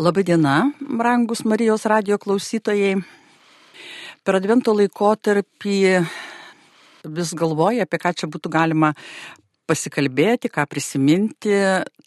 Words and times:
Labadiena, 0.00 0.72
brangus 0.80 1.42
Marijos 1.44 1.82
radio 1.84 2.16
klausytojai. 2.16 2.94
Per 4.24 4.36
advento 4.38 4.72
laikotarpį 4.72 5.74
vis 7.12 7.32
galvoju, 7.36 7.82
apie 7.84 7.98
ką 8.00 8.14
čia 8.16 8.28
būtų 8.32 8.48
galima 8.54 8.94
pasikalbėti, 9.68 10.48
ką 10.48 10.64
prisiminti. 10.64 11.52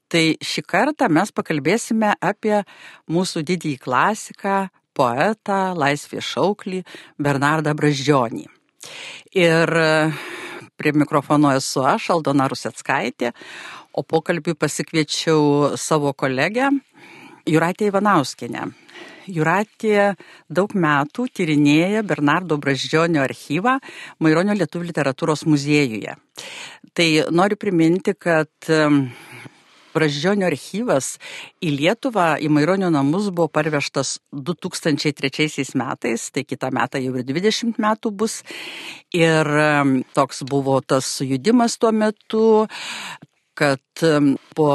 Tai 0.10 0.24
šį 0.42 0.64
kartą 0.66 1.12
mes 1.14 1.30
pakalbėsime 1.30 2.16
apie 2.18 2.64
mūsų 3.06 3.46
didįjį 3.52 3.78
klasiką, 3.86 4.56
poetą, 4.98 5.60
laisvės 5.78 6.26
šauklį 6.26 6.82
Bernardą 7.22 7.76
Braždžionį. 7.78 8.48
Ir 9.38 9.76
prie 10.74 10.98
mikrofono 10.98 11.54
esu 11.54 11.86
aš, 11.86 12.10
Aldona 12.18 12.50
Rusetskaitė, 12.50 13.36
o 13.94 14.02
pokalbį 14.02 14.58
pasikviečiau 14.58 15.78
savo 15.78 16.18
kolegę 16.18 16.74
Juratė 17.46 17.92
Ivanauskinė. 17.92 18.66
Juratė 19.30 20.14
daug 20.54 20.74
metų 20.78 21.26
tyrinėja 21.34 22.04
Bernardo 22.06 22.58
Braždžionio 22.62 23.24
archyvą 23.26 23.80
Maironio 24.22 24.54
Lietuvų 24.58 24.90
literatūros 24.92 25.46
muziejuje. 25.50 26.16
Tai 26.96 27.08
noriu 27.34 27.58
priminti, 27.58 28.14
kad 28.18 28.50
Braždžionio 29.96 30.50
archyvas 30.50 31.14
į 31.64 31.72
Lietuvą, 31.78 32.36
į 32.44 32.50
Maironio 32.52 32.90
namus 32.94 33.30
buvo 33.32 33.48
parvežtas 33.48 34.18
2003 34.34 35.70
metais, 35.80 36.28
tai 36.36 36.44
kitą 36.44 36.74
metą 36.76 37.00
jau 37.00 37.14
ir 37.16 37.24
20 37.30 37.80
metų 37.82 38.12
bus. 38.12 38.42
Ir 39.16 39.48
toks 40.18 40.44
buvo 40.50 40.82
tas 40.84 41.08
sujudimas 41.18 41.80
tuo 41.80 41.94
metu, 41.96 42.46
kad 43.56 44.04
po 44.56 44.68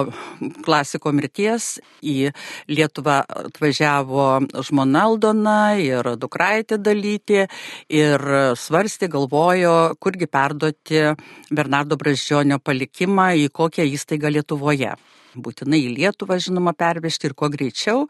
klasiko 0.64 1.12
mirties 1.12 1.76
į 2.00 2.30
Lietuvą 2.72 3.20
atvažiavo 3.44 4.26
žmona 4.66 5.04
Aldona 5.10 5.58
ir 5.80 6.14
dukraitė 6.20 6.80
dalyti 6.80 7.44
ir 7.44 8.26
svarstė, 8.56 9.10
galvojo, 9.12 9.94
kurgi 10.00 10.28
perduoti 10.30 11.04
Bernardo 11.52 12.00
Braždžionio 12.00 12.60
palikimą 12.64 13.32
į 13.44 13.48
kokią 13.54 13.86
įstaigą 13.94 14.32
Lietuvoje 14.32 14.96
būtinai 15.34 15.80
į 15.84 15.92
Lietuvą, 15.98 16.38
žinoma, 16.42 16.74
pervežti 16.76 17.28
ir 17.28 17.34
kuo 17.38 17.50
greičiau. 17.52 18.06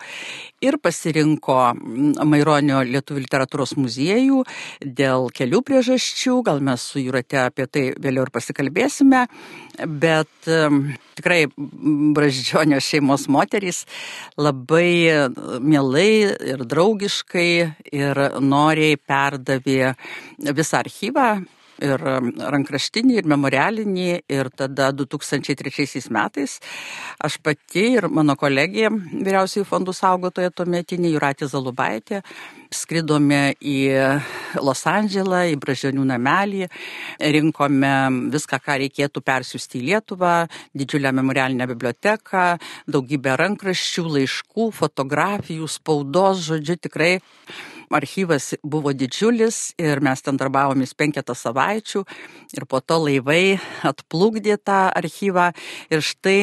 Ir 0.65 0.79
pasirinko 0.83 1.59
Maironio 2.29 2.81
Lietuvų 2.87 3.25
literatūros 3.25 3.77
muziejų 3.79 4.45
dėl 4.85 5.29
kelių 5.35 5.63
priežasčių, 5.67 6.41
gal 6.47 6.63
mes 6.65 6.85
su 6.93 7.03
Jurate 7.03 7.43
apie 7.45 7.67
tai 7.71 7.85
vėliau 8.01 8.27
ir 8.27 8.35
pasikalbėsime, 8.35 9.27
bet 10.01 10.51
tikrai 11.21 11.45
Braždžionio 12.17 12.81
šeimos 12.85 13.29
moterys 13.33 13.85
labai 14.41 15.29
mielai 15.61 16.11
ir 16.55 16.67
draugiškai 16.69 17.51
ir 17.93 18.25
noriai 18.41 18.97
perdavė 18.97 19.95
visą 20.57 20.85
archyvą 20.85 21.31
ir 21.83 22.05
rankraštinį, 22.55 23.19
ir 23.21 23.29
memorialinį. 23.31 24.09
Ir 24.31 24.51
tada 24.57 24.91
2003 24.97 26.07
metais 26.15 26.59
aš 27.21 27.39
pati 27.43 27.87
ir 27.97 28.09
mano 28.13 28.37
kolegė, 28.39 28.89
vyriausiai 28.91 29.67
fondų 29.69 29.95
saugotoja 29.97 30.53
tuometinė 30.55 31.11
Juratė 31.15 31.49
Zalubaitė, 31.51 32.21
skridome 32.71 33.57
į 33.61 33.79
Los 34.63 34.85
Andželą, 34.89 35.43
į 35.51 35.59
Bražionių 35.61 36.07
namelį, 36.13 36.69
rinkome 37.37 37.93
viską, 38.35 38.61
ką 38.63 38.79
reikėtų 38.85 39.25
persiųsti 39.27 39.81
į 39.81 39.85
Lietuvą, 39.89 40.35
didžiulę 40.77 41.13
memorialinę 41.17 41.67
biblioteką, 41.73 42.47
daugybę 42.91 43.37
rankraščių, 43.41 44.07
laiškų, 44.17 44.71
fotografijų, 44.79 45.69
spaudos, 45.71 46.47
žodžiu, 46.47 46.79
tikrai 46.87 47.15
archyvas 47.95 48.55
buvo 48.63 48.93
didžiulis 48.97 49.75
ir 49.81 50.01
mes 50.05 50.23
ten 50.23 50.39
darbavomės 50.41 50.95
penketą 50.99 51.35
savaičių 51.37 52.05
ir 52.59 52.67
po 52.71 52.81
to 52.81 53.01
laivai 53.07 53.59
atplukdė 53.87 54.59
tą 54.63 54.87
archyvą. 54.95 55.51
Ir 55.91 56.05
štai 56.05 56.39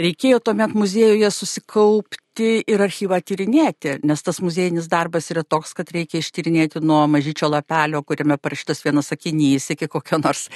reikėjo 0.00 0.40
tuomet 0.44 0.74
muziejuje 0.76 1.30
susikaupti 1.34 2.50
ir 2.64 2.80
archyvą 2.80 3.20
tyrinėti, 3.26 3.98
nes 4.06 4.22
tas 4.24 4.40
muziejinis 4.40 4.88
darbas 4.88 5.28
yra 5.34 5.44
toks, 5.44 5.74
kad 5.76 5.90
reikia 5.92 6.22
ištyrinėti 6.22 6.80
nuo 6.80 7.02
mažyčio 7.10 7.50
lapelio, 7.52 8.00
kuriame 8.06 8.38
parašytas 8.40 8.84
vienas 8.86 9.12
sakinys 9.12 9.70
iki 9.74 9.90
kokio 9.92 10.20
nors 10.22 10.48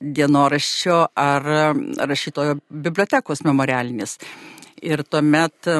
dienoraščio 0.00 1.00
ar 1.18 1.48
rašytojo 2.10 2.60
bibliotekos 2.70 3.42
memorialinis 3.46 4.18
ir 4.82 5.04
tuomet 5.06 5.70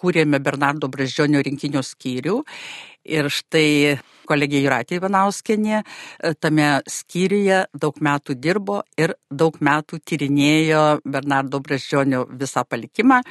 kūrėme 0.00 0.40
Bernardo 0.42 0.88
Braždžionio 0.88 1.42
rinkinio 1.44 1.82
skyrių. 1.84 2.40
Ir 3.10 3.30
štai 3.32 3.98
kolegė 4.28 4.60
Juratė 4.62 4.98
Ivanauskenė 4.98 5.78
e, 5.80 5.84
tame 6.38 6.68
skyriuje 6.84 7.64
daug 7.82 7.96
metų 8.04 8.36
dirbo 8.38 8.82
ir 9.00 9.14
daug 9.30 9.56
metų 9.64 10.02
tyrinėjo 10.06 10.84
Bernardo 11.08 11.62
Braždžionio 11.64 12.26
visą 12.42 12.66
palikimą 12.68 13.22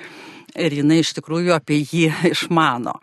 ir 0.58 0.76
jinai 0.80 1.00
iš 1.04 1.14
tikrųjų 1.18 1.54
apie 1.56 1.82
jį 1.84 2.08
išmano. 2.34 2.96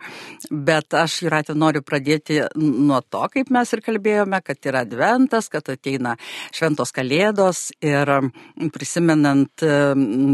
Bet 0.51 0.95
aš, 0.97 1.21
Juratė, 1.25 1.55
noriu 1.57 1.83
pradėti 1.85 2.41
nuo 2.57 2.99
to, 3.05 3.23
kaip 3.33 3.51
mes 3.53 3.73
ir 3.73 3.83
kalbėjome, 3.85 4.41
kad 4.45 4.69
yra 4.69 4.83
adventas, 4.85 5.49
kad 5.53 5.69
ateina 5.71 6.15
šventos 6.55 6.93
kalėdos 6.95 7.67
ir 7.83 8.11
prisimenant 8.73 9.65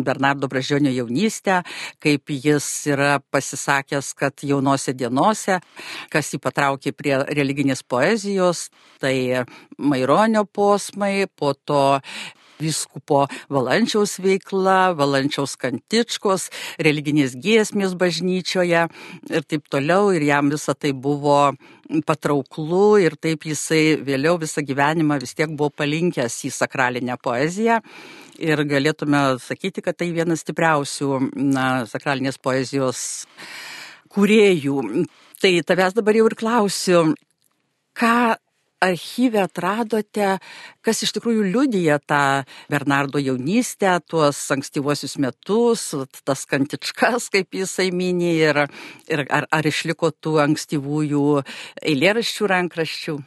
Bernardo 0.06 0.50
Bražionio 0.52 0.94
jaunystę, 0.94 1.62
kaip 2.03 2.34
jis 2.34 2.68
yra 2.91 3.18
pasisakęs, 3.34 4.13
kad 4.19 4.46
jaunose 4.46 4.94
dienose, 4.97 5.59
kas 6.13 6.34
jį 6.34 6.41
patraukė 6.44 6.94
prie 6.96 7.18
religinės 7.31 7.84
poezijos, 7.88 8.68
tai 9.03 9.46
Maironio 9.78 10.46
posmai, 10.46 11.25
po 11.28 11.53
to 11.53 11.84
vyskupo 12.62 13.25
Valančiaus 13.53 14.18
veikla, 14.24 14.94
Valančiaus 14.97 15.56
kantičkos, 15.62 16.50
religinės 16.84 17.38
giesmės 17.40 17.96
bažnyčioje 18.00 18.86
ir 19.31 19.47
taip 19.47 19.69
toliau. 19.72 20.12
Ir 20.14 20.25
jam 20.28 20.52
visa 20.53 20.75
tai 20.75 20.94
buvo 20.94 21.53
patrauklu 22.08 22.97
ir 23.03 23.18
taip 23.22 23.47
jisai 23.47 24.00
vėliau 24.06 24.40
visą 24.41 24.64
gyvenimą 24.66 25.19
vis 25.22 25.36
tiek 25.38 25.52
buvo 25.52 25.74
palinkęs 25.74 26.40
į 26.47 26.53
sakralinę 26.53 27.18
poeziją. 27.22 27.81
Ir 28.44 28.64
galėtume 28.66 29.38
sakyti, 29.40 29.84
kad 29.85 30.00
tai 30.00 30.09
vienas 30.16 30.41
stipriausių 30.41 31.20
na, 31.38 31.68
sakralinės 31.90 32.40
poezijos 32.41 33.03
kūrėjų. 34.14 35.06
Tai 35.44 35.52
tavęs 35.68 35.96
dabar 35.97 36.18
jau 36.18 36.25
ir 36.30 36.35
klausiu, 36.40 37.03
ką 37.97 38.16
archyve 38.84 39.42
atradote, 39.44 40.38
kas 40.84 41.04
iš 41.06 41.14
tikrųjų 41.18 41.46
liudyja 41.54 42.00
tą 42.04 42.44
Bernardo 42.72 43.22
jaunystę, 43.22 43.96
tuos 44.08 44.40
ankstyvuosius 44.54 45.18
metus, 45.24 45.90
tas 46.28 46.46
kantičkas, 46.50 47.30
kaip 47.34 47.56
jisai 47.56 47.90
minė, 47.96 48.34
ir, 48.50 48.62
ir 49.12 49.26
ar, 49.30 49.48
ar 49.52 49.70
išliko 49.70 50.12
tų 50.14 50.38
ankstyvųjų 50.48 51.24
eilėraščių 51.94 52.52
rankraščių? 52.54 53.18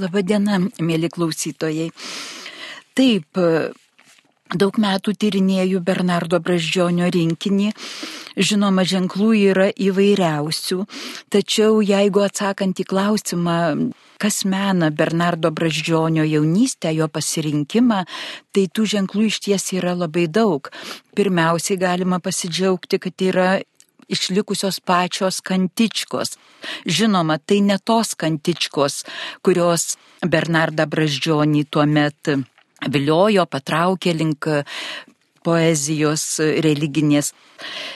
Labadiena, 0.00 0.60
mėly 0.84 1.10
klausytojai. 1.12 1.90
Taip, 2.96 3.40
daug 4.54 4.78
metų 4.80 5.16
tyrinėjau 5.20 5.82
Bernardo 5.84 6.40
Braždžionio 6.40 7.10
rinkinį 7.12 7.72
Žinoma, 8.36 8.84
ženklų 8.84 9.30
yra 9.48 9.70
įvairiausių, 9.72 10.82
tačiau 11.32 11.80
jeigu 11.80 12.20
atsakant 12.20 12.82
į 12.82 12.84
klausimą, 12.90 13.60
kas 14.20 14.42
mena 14.44 14.90
Bernardo 14.92 15.48
Braždžionio 15.50 16.24
jaunystę, 16.28 16.92
jo 16.92 17.08
pasirinkimą, 17.08 18.02
tai 18.52 18.66
tų 18.68 18.84
ženklų 18.92 19.30
iš 19.30 19.40
ties 19.46 19.70
yra 19.76 19.94
labai 19.96 20.26
daug. 20.28 20.68
Pirmiausiai 21.16 21.80
galima 21.80 22.20
pasidžiaugti, 22.20 23.00
kad 23.00 23.24
yra 23.24 23.48
išlikusios 24.12 24.80
pačios 24.84 25.40
kantičkos. 25.40 26.36
Žinoma, 26.86 27.38
tai 27.40 27.62
ne 27.64 27.78
tos 27.78 28.14
kantičkos, 28.20 29.02
kurios 29.40 29.96
Bernardą 30.20 30.86
Braždžionį 30.86 31.64
tuo 31.70 31.86
metu 31.88 32.42
viliojo, 32.92 33.46
patraukė 33.48 34.12
link 34.12 34.48
poezijos 35.46 36.24
religinės. 36.64 37.32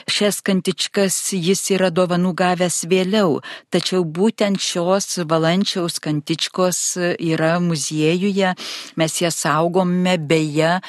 Šias 0.09 0.39
kantičkas 0.45 1.17
jis 1.37 1.61
yra 1.75 1.91
dovanų 1.93 2.33
gavęs 2.37 2.81
vėliau, 2.91 3.41
tačiau 3.73 4.05
būtent 4.05 4.61
šios 4.61 5.19
valančiaus 5.29 5.99
kantičkos 6.03 6.79
yra 7.19 7.57
muziejuje, 7.63 8.55
mes 8.97 9.19
jas 9.21 9.43
saugome 9.45 10.17
beje. 10.17 10.79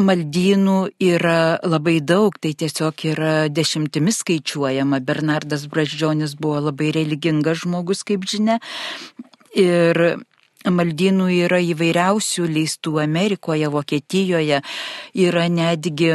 Maldynų 0.00 0.78
yra 1.04 1.58
labai 1.60 1.98
daug, 2.00 2.32
tai 2.40 2.54
tiesiog 2.56 3.02
yra 3.10 3.34
dešimtimis 3.52 4.22
skaičiuojama. 4.22 5.02
Bernardas 5.04 5.66
Braždžionis 5.68 6.38
buvo 6.40 6.62
labai 6.70 6.88
religingas 6.96 7.66
žmogus, 7.66 8.00
kaip 8.08 8.24
žinia. 8.24 8.56
Ir 9.52 10.00
maldynų 10.68 11.30
yra 11.46 11.60
įvairiausių 11.64 12.44
leistų 12.50 12.98
Amerikoje, 13.00 13.68
Vokietijoje. 13.72 14.60
Yra 15.16 15.46
netgi 15.48 16.12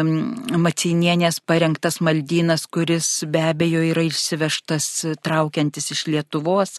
Macinienės 0.61 1.39
parengtas 1.41 1.99
maldynas, 2.05 2.67
kuris 2.69 3.25
be 3.25 3.41
abejo 3.49 3.81
yra 3.81 4.05
išsivežtas 4.05 4.89
traukiantis 5.25 5.91
iš 5.95 6.05
Lietuvos. 6.11 6.77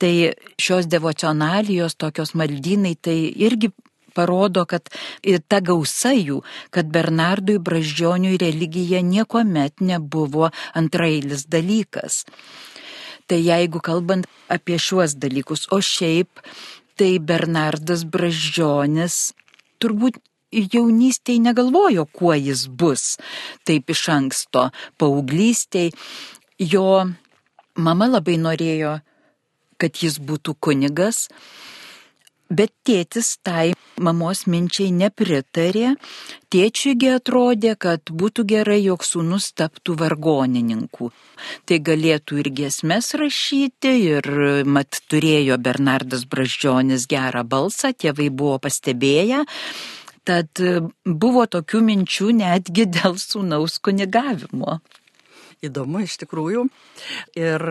Tai 0.00 0.32
šios 0.56 0.88
devocionalijos, 0.88 1.98
tokios 2.00 2.34
maldynai, 2.34 2.96
tai 2.96 3.18
irgi 3.36 3.74
parodo, 4.14 4.64
kad 4.64 4.88
ir 5.26 5.42
ta 5.42 5.60
gausa 5.60 6.14
jų, 6.14 6.40
kad 6.70 6.88
Bernardui 6.94 7.58
Braždžioniui 7.58 8.38
religija 8.40 9.02
niekuomet 9.02 9.82
nebuvo 9.82 10.52
antrailis 10.72 11.48
dalykas. 11.50 12.22
Tai 13.26 13.40
jeigu 13.40 13.80
kalbant 13.80 14.28
apie 14.52 14.78
šiuos 14.78 15.16
dalykus, 15.16 15.66
o 15.72 15.80
šiaip 15.80 16.40
tai 16.98 17.18
Bernardas 17.18 18.04
Braždžionis 18.06 19.34
turbūt 19.82 20.20
jaunystėje 20.54 21.42
negalvojo, 21.42 22.06
kuo 22.14 22.34
jis 22.38 22.66
bus. 22.68 23.16
Taip 23.66 23.90
iš 23.90 24.06
anksto, 24.14 24.68
paauglystėje 25.02 25.92
jo 26.62 26.88
mama 27.74 28.10
labai 28.12 28.38
norėjo, 28.38 28.98
kad 29.82 29.98
jis 29.98 30.20
būtų 30.22 30.54
kunigas, 30.62 31.26
Bet 32.52 32.70
tėtis 32.84 33.38
tai 33.42 33.72
mamos 33.98 34.44
minčiai 34.50 34.92
nepritarė, 34.94 35.94
tėčiuigi 36.52 37.10
atrodė, 37.16 37.74
kad 37.78 38.10
būtų 38.10 38.44
gerai, 38.50 38.80
jog 38.84 39.04
sūnus 39.06 39.50
taptų 39.58 39.96
vargonininku. 40.00 41.10
Tai 41.68 41.78
galėtų 41.88 42.40
ir 42.42 42.50
giesmes 42.60 43.12
rašyti, 43.18 43.94
ir 44.14 44.30
mat 44.66 45.02
turėjo 45.10 45.58
Bernardas 45.62 46.26
Braždžionis 46.30 47.06
gerą 47.10 47.44
balsą, 47.44 47.92
tėvai 47.92 48.30
buvo 48.30 48.58
pastebėję. 48.62 49.44
Tad 50.24 50.60
buvo 51.04 51.44
tokių 51.44 51.82
minčių 51.84 52.30
netgi 52.38 52.86
dėl 52.88 53.18
sūnaus 53.20 53.76
kunigavimo. 53.84 54.78
Įdomu 55.64 56.04
iš 56.04 56.16
tikrųjų. 56.22 56.64
Ir 57.38 57.64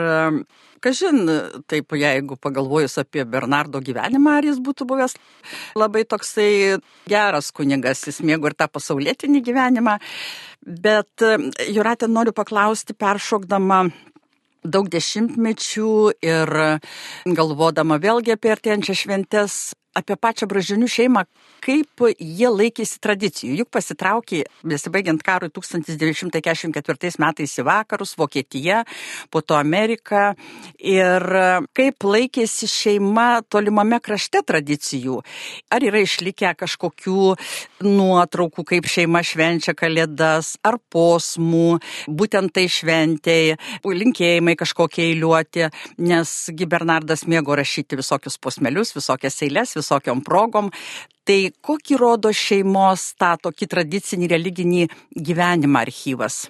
kažin, 0.84 1.24
taip 1.72 1.96
jeigu 1.98 2.38
pagalvojus 2.40 2.98
apie 3.02 3.26
Bernardo 3.26 3.82
gyvenimą, 3.84 4.38
ar 4.40 4.48
jis 4.48 4.62
būtų 4.64 4.88
buvęs 4.90 5.18
labai 5.80 6.04
toksai 6.08 6.80
geras 7.10 7.52
kunigas, 7.56 8.06
jis 8.08 8.22
mėgo 8.24 8.52
ir 8.52 8.58
tą 8.60 8.70
pasaulietinį 8.72 9.44
gyvenimą. 9.50 10.00
Bet 10.64 11.24
Juratė 11.68 12.08
noriu 12.12 12.36
paklausti, 12.36 12.96
peršokdama 12.96 13.86
daug 14.64 14.88
dešimtmečių 14.88 15.94
ir 16.24 16.52
galvodama 17.28 18.00
vėlgi 18.00 18.36
apie 18.36 18.54
artėjančią 18.54 18.96
šventės, 18.96 19.58
apie 19.98 20.18
pačią 20.20 20.48
Bražinių 20.50 20.88
šeimą, 20.90 21.24
kaip 21.64 22.04
jie 22.18 22.50
laikėsi 22.50 23.00
tradicijų. 23.04 23.58
Juk 23.62 23.70
pasitraukė, 23.74 24.44
besibaigiant 24.68 25.22
karui 25.24 25.52
1944 25.54 27.14
metais 27.22 27.54
į 27.60 27.66
vakarus, 27.68 28.16
Vokietija, 28.20 28.84
po 29.32 29.42
to 29.42 29.58
Amerika. 29.58 30.34
Ir 30.80 31.24
kaip 31.78 32.08
laikėsi 32.08 32.70
šeima 32.70 33.44
tolimame 33.50 34.00
krašte 34.04 34.44
tradicijų. 34.46 35.22
Ar 35.74 35.86
yra 35.86 36.04
išlikę 36.04 36.54
kažkokių 36.60 37.36
nuotraukų, 37.86 38.66
kaip 38.74 38.90
šeima 38.90 39.24
švenčia 39.26 39.76
kalėdas, 39.78 40.56
ar 40.66 40.80
posmų, 40.94 41.80
būtent 42.08 42.54
tai 42.56 42.66
šventėjai, 42.72 43.58
linkėjimai 44.04 44.56
kažkokie 44.60 45.06
eiliuoti, 45.12 45.68
nesgi 46.02 46.68
Bernardas 46.70 47.26
mėgo 47.30 47.56
rašyti 47.60 48.00
visokius 48.00 48.40
posmelius, 48.42 48.94
visokias 48.96 49.40
eilės, 49.46 49.76
visokiom 49.84 50.26
progom. 50.26 50.72
Tai 51.24 51.40
kokį 51.64 52.00
rodo 52.02 52.34
šeimos 52.36 53.14
tą 53.20 53.36
tokį 53.46 53.70
tradicinį 53.72 54.28
religinį 54.34 54.84
gyvenimą 55.16 55.86
archyvas? 55.86 56.44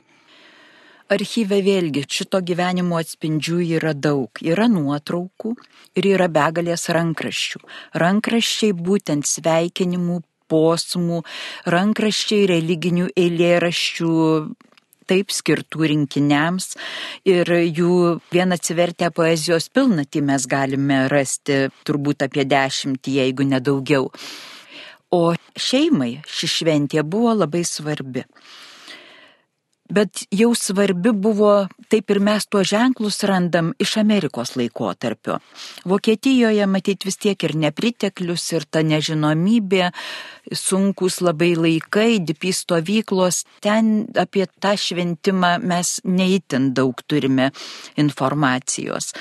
Archyve 1.13 1.59
vėlgi 1.61 2.05
šito 2.09 2.39
gyvenimo 2.41 2.97
atspindžių 2.97 3.59
yra 3.77 3.91
daug. 3.93 4.39
Yra 4.41 4.65
nuotraukų 4.71 5.51
ir 5.99 6.07
yra 6.15 6.29
begalės 6.31 6.87
rankraščių. 6.95 7.61
Rankraščiai 8.01 8.73
būtent 8.73 9.27
sveikinimų, 9.29 10.21
posmų, 10.49 11.21
rankraščiai 11.75 12.47
religinių 12.49 13.11
eilėraščių 13.19 14.13
taip 15.07 15.33
skirtų 15.33 15.89
rinkiniams 15.91 16.73
ir 17.29 17.49
jų 17.49 18.19
vien 18.33 18.55
atsivertę 18.55 19.11
poezijos 19.15 19.69
pilnatį 19.73 20.23
mes 20.29 20.47
galime 20.49 21.03
rasti 21.11 21.67
turbūt 21.87 22.25
apie 22.27 22.47
dešimtį, 22.49 23.19
jeigu 23.21 23.47
nedaugiau. 23.47 24.09
O 25.13 25.23
šeimai 25.59 26.23
ši 26.25 26.49
šventė 26.57 27.03
buvo 27.05 27.35
labai 27.37 27.61
svarbi. 27.67 28.25
Bet 29.93 30.23
jau 30.33 30.53
svarbi 30.57 31.11
buvo, 31.13 31.67
taip 31.91 32.09
ir 32.09 32.19
mes 32.23 32.47
tuos 32.49 32.65
ženklus 32.71 33.19
randam 33.29 33.73
iš 33.83 33.97
Amerikos 34.01 34.55
laikotarpio. 34.57 35.35
Vokietijoje 35.85 36.65
matyti 36.65 37.05
vis 37.09 37.19
tiek 37.21 37.43
ir 37.45 37.53
nepriteklius, 37.61 38.45
ir 38.57 38.65
ta 38.65 38.81
nežinomybė, 38.81 39.91
sunkus 40.49 41.19
labai 41.21 41.51
laikai, 41.59 42.23
dipi 42.25 42.53
stovyklos, 42.57 43.43
ten 43.61 44.07
apie 44.17 44.47
tą 44.63 44.73
šventimą 44.81 45.59
mes 45.61 45.99
neįtin 46.05 46.71
daug 46.73 47.03
turime 47.05 47.51
informacijos. 47.93 49.11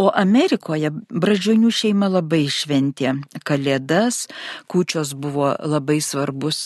O 0.00 0.08
Amerikoje 0.16 0.90
bražionių 1.12 1.70
šeima 1.76 2.08
labai 2.08 2.46
šventė 2.50 3.14
Kalėdas, 3.46 4.24
kūčios 4.70 5.14
buvo 5.14 5.52
labai 5.60 6.00
svarbus 6.02 6.62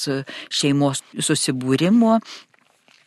šeimos 0.48 1.02
susibūrimo 1.18 2.20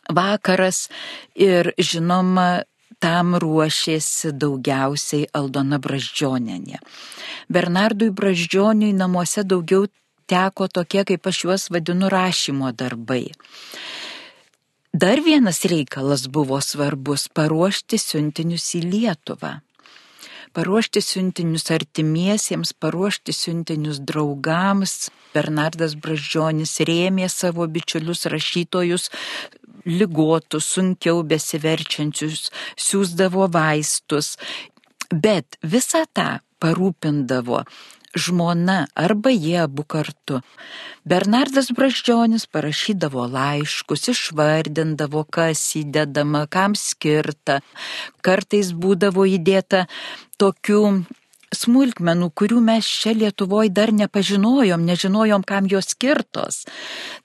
vakaras 0.10 0.88
ir 1.36 1.74
žinoma, 1.78 2.64
tam 3.00 3.36
ruošėsi 3.38 4.32
daugiausiai 4.34 5.28
Aldona 5.38 5.78
Braždžionenė. 5.78 6.80
Bernardui 7.50 8.10
Braždžioniui 8.10 8.96
namuose 8.98 9.44
daugiau 9.46 9.86
teko 10.28 10.68
tokie, 10.68 11.04
kaip 11.06 11.30
aš 11.30 11.44
juos 11.46 11.68
vadinu, 11.70 12.10
rašymo 12.10 12.74
darbai. 12.74 13.30
Dar 14.94 15.22
vienas 15.22 15.62
reikalas 15.70 16.26
buvo 16.28 16.58
svarbus- 16.62 17.28
paruošti 17.38 18.02
siuntinius 18.02 18.74
į 18.80 18.82
Lietuvą 18.92 19.60
paruošti 20.58 21.02
siuntinius 21.02 21.70
artimiesiems, 21.72 22.74
paruošti 22.82 23.34
siuntinius 23.34 24.00
draugams. 24.10 25.10
Bernardas 25.36 25.94
Bražionis 26.02 26.80
rėmė 26.90 27.28
savo 27.30 27.68
bičiulius 27.70 28.26
rašytojus, 28.34 29.12
lygotus, 29.86 30.72
sunkiau 30.74 31.22
besiverčiančius, 31.28 32.50
siūsdavo 32.80 33.50
vaistus, 33.54 34.36
bet 35.12 35.60
visą 35.62 36.06
tą 36.14 36.40
parūpindavo 36.64 37.64
žmona 38.18 38.88
arba 38.96 39.30
jie 39.30 39.62
abu 39.62 39.84
kartu. 39.84 40.42
Bernardas 41.06 41.70
Braždžionis 41.76 42.48
parašydavo 42.52 43.28
laiškus, 43.32 44.10
išvardindavo, 44.14 45.24
kas 45.30 45.62
įdedama, 45.80 46.48
kam 46.50 46.76
skirta. 46.76 47.62
Kartais 48.26 48.74
būdavo 48.74 49.28
įdėta 49.38 49.86
tokių 50.42 50.82
smulkmenų, 51.56 52.30
kurių 52.36 52.60
mes 52.64 52.88
čia 52.88 53.14
Lietuvoje 53.16 53.72
dar 53.72 53.94
nepažinojom, 53.96 54.84
nežinojom, 54.88 55.46
kam 55.48 55.68
jos 55.72 55.94
skirtos. 55.94 56.66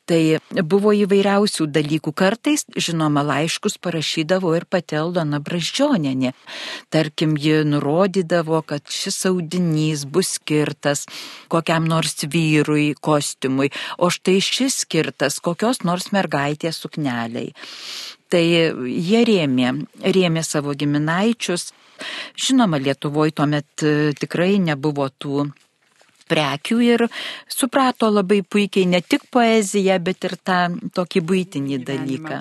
Tai 0.06 0.38
buvo 0.66 0.92
įvairiausių 0.94 1.66
dalykų. 1.72 2.12
Kartais, 2.14 2.64
žinoma, 2.76 3.24
laiškus 3.26 3.78
parašydavo 3.82 4.54
ir 4.58 4.66
pati 4.70 4.98
Aldona 4.98 5.40
Braždžioninė. 5.42 6.34
Tarkim, 6.92 7.36
ji 7.38 7.62
nurodydavo, 7.66 8.62
kad 8.66 8.86
šis 8.90 9.24
audinys 9.30 10.06
bus 10.06 10.36
skirtas 10.38 11.06
kokiam 11.52 11.86
nors 11.88 12.22
vyrui 12.26 12.92
kostiumui, 12.98 13.70
o 13.98 14.10
štai 14.10 14.40
šis 14.42 14.82
skirtas 14.86 15.38
kokios 15.42 15.82
nors 15.86 16.10
mergaitės 16.14 16.82
sukneliai. 16.82 17.52
Tai 18.32 18.42
jie 18.42 19.22
rėmė, 19.28 19.72
rėmė 20.16 20.42
savo 20.46 20.72
giminaičius, 20.78 21.68
Žinoma, 22.36 22.78
Lietuvoje 22.78 23.34
tuomet 23.36 23.84
e, 23.86 24.12
tikrai 24.18 24.56
nebuvo 24.62 25.08
tų 25.22 25.46
prekių 26.32 26.78
ir 26.86 27.04
suprato 27.50 28.08
labai 28.10 28.40
puikiai 28.42 28.88
ne 28.88 29.02
tik 29.04 29.26
poeziją, 29.34 29.98
bet 30.06 30.28
ir 30.28 30.36
tą 30.40 30.60
tokį 30.96 31.24
būtinį 31.28 31.80
dalyką. 31.88 32.40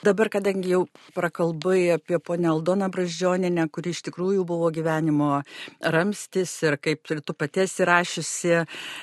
Dabar, 0.00 0.30
kadangi 0.32 0.70
jau 0.72 0.86
prakalbai 1.12 1.90
apie 1.92 2.16
ponę 2.24 2.48
Aldoną 2.48 2.86
Braždžioninę, 2.88 3.66
kuri 3.68 3.92
iš 3.92 3.98
tikrųjų 4.06 4.46
buvo 4.48 4.70
gyvenimo 4.72 5.42
ramstis 5.84 6.54
ir 6.64 6.78
kaip 6.80 7.10
ir 7.12 7.20
tu 7.20 7.34
paties 7.36 7.74
įrašiusi, 7.84 8.62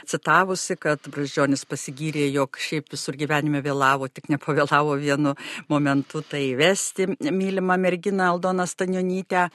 citavusi, 0.09 0.73
kad 0.81 1.05
Braždžionis 1.13 1.67
pasigyrė, 1.69 2.25
jog 2.33 2.57
šiaip 2.57 2.89
visur 2.95 3.13
gyvenime 3.13 3.61
vėlavo, 3.61 4.09
tik 4.09 4.31
nepavėlavo 4.33 4.97
vienu 4.97 5.35
momentu 5.69 6.23
tai 6.25 6.41
vesti 6.57 7.05
mylimą 7.13 7.77
merginą 7.77 8.31
Aldoną 8.31 8.65
Stanionytę. 8.65 9.51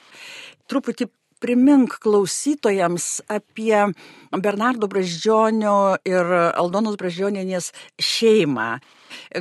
Truputį 0.71 1.11
primink 1.43 1.99
klausytojams 1.99 3.19
apie 3.27 3.83
Bernardo 4.31 4.87
Braždžionio 4.87 5.77
ir 6.07 6.35
Aldonos 6.55 6.95
Braždžionienės 6.95 7.73
šeimą. 7.99 8.77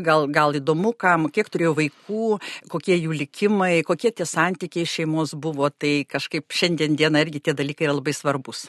Gal, 0.06 0.26
gal 0.32 0.56
įdomu, 0.58 0.94
kam, 0.96 1.28
kiek 1.32 1.50
turėjo 1.52 1.74
vaikų, 1.78 2.26
kokie 2.72 2.96
jų 2.96 3.16
likimai, 3.22 3.82
kokie 3.86 4.12
tie 4.14 4.26
santykiai 4.28 4.88
šeimos 4.88 5.34
buvo, 5.34 5.70
tai 5.70 6.02
kažkaip 6.08 6.52
šiandien 6.52 6.98
dieną 6.98 7.24
irgi 7.26 7.46
tie 7.48 7.56
dalykai 7.56 7.88
yra 7.88 7.96
labai 7.98 8.14
svarbus. 8.16 8.68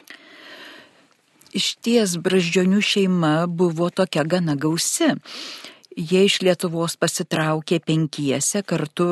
Iš 1.54 1.76
ties 1.86 2.16
Braždžionių 2.18 2.80
šeima 2.82 3.34
buvo 3.46 3.86
tokia 3.94 4.24
gana 4.26 4.56
gausi. 4.58 5.12
Jie 5.94 6.24
iš 6.26 6.40
Lietuvos 6.42 6.96
pasitraukė 6.98 7.78
penkiese, 7.86 8.64
kartu 8.66 9.06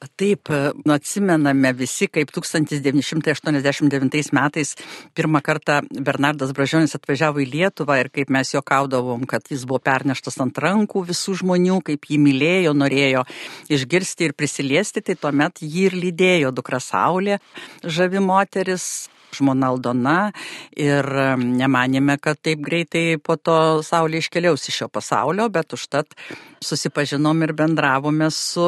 Taip, 0.00 0.48
nu, 0.84 0.94
atsimename 0.94 1.74
visi, 1.76 2.06
kaip 2.08 2.30
1989 2.32 4.30
metais 4.32 4.70
pirmą 5.12 5.42
kartą 5.44 5.82
Bernardas 5.92 6.54
Bražionis 6.56 6.96
atvažiavo 6.96 7.42
į 7.44 7.46
Lietuvą 7.50 7.98
ir 8.00 8.08
kaip 8.08 8.32
mes 8.32 8.54
jo 8.54 8.62
kaudavom, 8.64 9.26
kad 9.28 9.44
jis 9.52 9.66
buvo 9.68 9.82
perneštas 9.84 10.40
ant 10.40 10.56
rankų 10.56 11.02
visų 11.10 11.34
žmonių, 11.42 11.82
kaip 11.84 12.08
jį 12.08 12.16
mylėjo, 12.16 12.72
norėjo 12.80 13.26
išgirsti 13.68 14.30
ir 14.30 14.32
prisiliesti, 14.40 15.04
tai 15.04 15.18
tuomet 15.20 15.60
jį 15.60 15.90
ir 15.90 15.98
lydėjo 16.06 16.48
dukra 16.56 16.80
Saulė, 16.80 17.36
žavi 17.84 18.24
moteris, 18.24 19.10
žmona 19.36 19.68
Aldona 19.68 20.32
ir 20.80 21.04
nemanėme, 21.44 22.16
kad 22.24 22.40
taip 22.40 22.64
greitai 22.64 23.20
po 23.20 23.36
to 23.36 23.84
Saulė 23.84 24.24
iškeliaus 24.24 24.64
iš 24.64 24.80
šio 24.80 24.88
pasaulio, 24.88 25.52
bet 25.52 25.76
užtat 25.76 26.16
susipažinom 26.64 27.44
ir 27.44 27.52
bendravome 27.52 28.32
su 28.32 28.64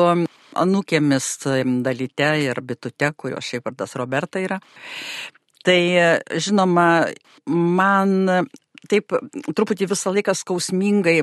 anūkėmis 0.59 1.29
dalyte 1.85 2.33
ir 2.45 2.61
bitute, 2.67 3.13
kurio 3.17 3.41
šiaip 3.43 3.69
vardas 3.71 3.97
Roberta 4.01 4.43
yra. 4.43 4.59
Tai 5.63 5.79
žinoma, 6.43 6.89
man 7.47 8.27
taip 8.91 9.15
truputį 9.55 9.89
visą 9.93 10.11
laiką 10.15 10.35
skausmingai 10.35 11.21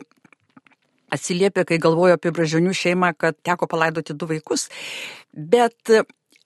atsiliepia, 1.13 1.65
kai 1.67 1.79
galvoju 1.81 2.15
apie 2.15 2.31
bražionių 2.35 2.73
šeimą, 2.77 3.11
kad 3.17 3.37
teko 3.45 3.67
palaidoti 3.69 4.15
du 4.15 4.29
vaikus, 4.29 4.67
bet 5.33 5.93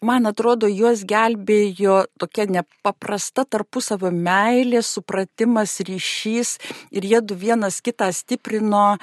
man 0.06 0.28
atrodo, 0.30 0.68
juos 0.68 1.04
gelbėjo 1.08 2.04
tokia 2.20 2.46
nepaprasta 2.52 3.46
tarpusavio 3.50 4.12
meilė, 4.14 4.82
supratimas, 4.86 5.78
ryšys 5.88 6.58
ir 6.94 7.08
jie 7.08 7.22
du 7.24 7.38
vienas 7.40 7.80
kitą 7.84 8.10
stiprino, 8.14 8.98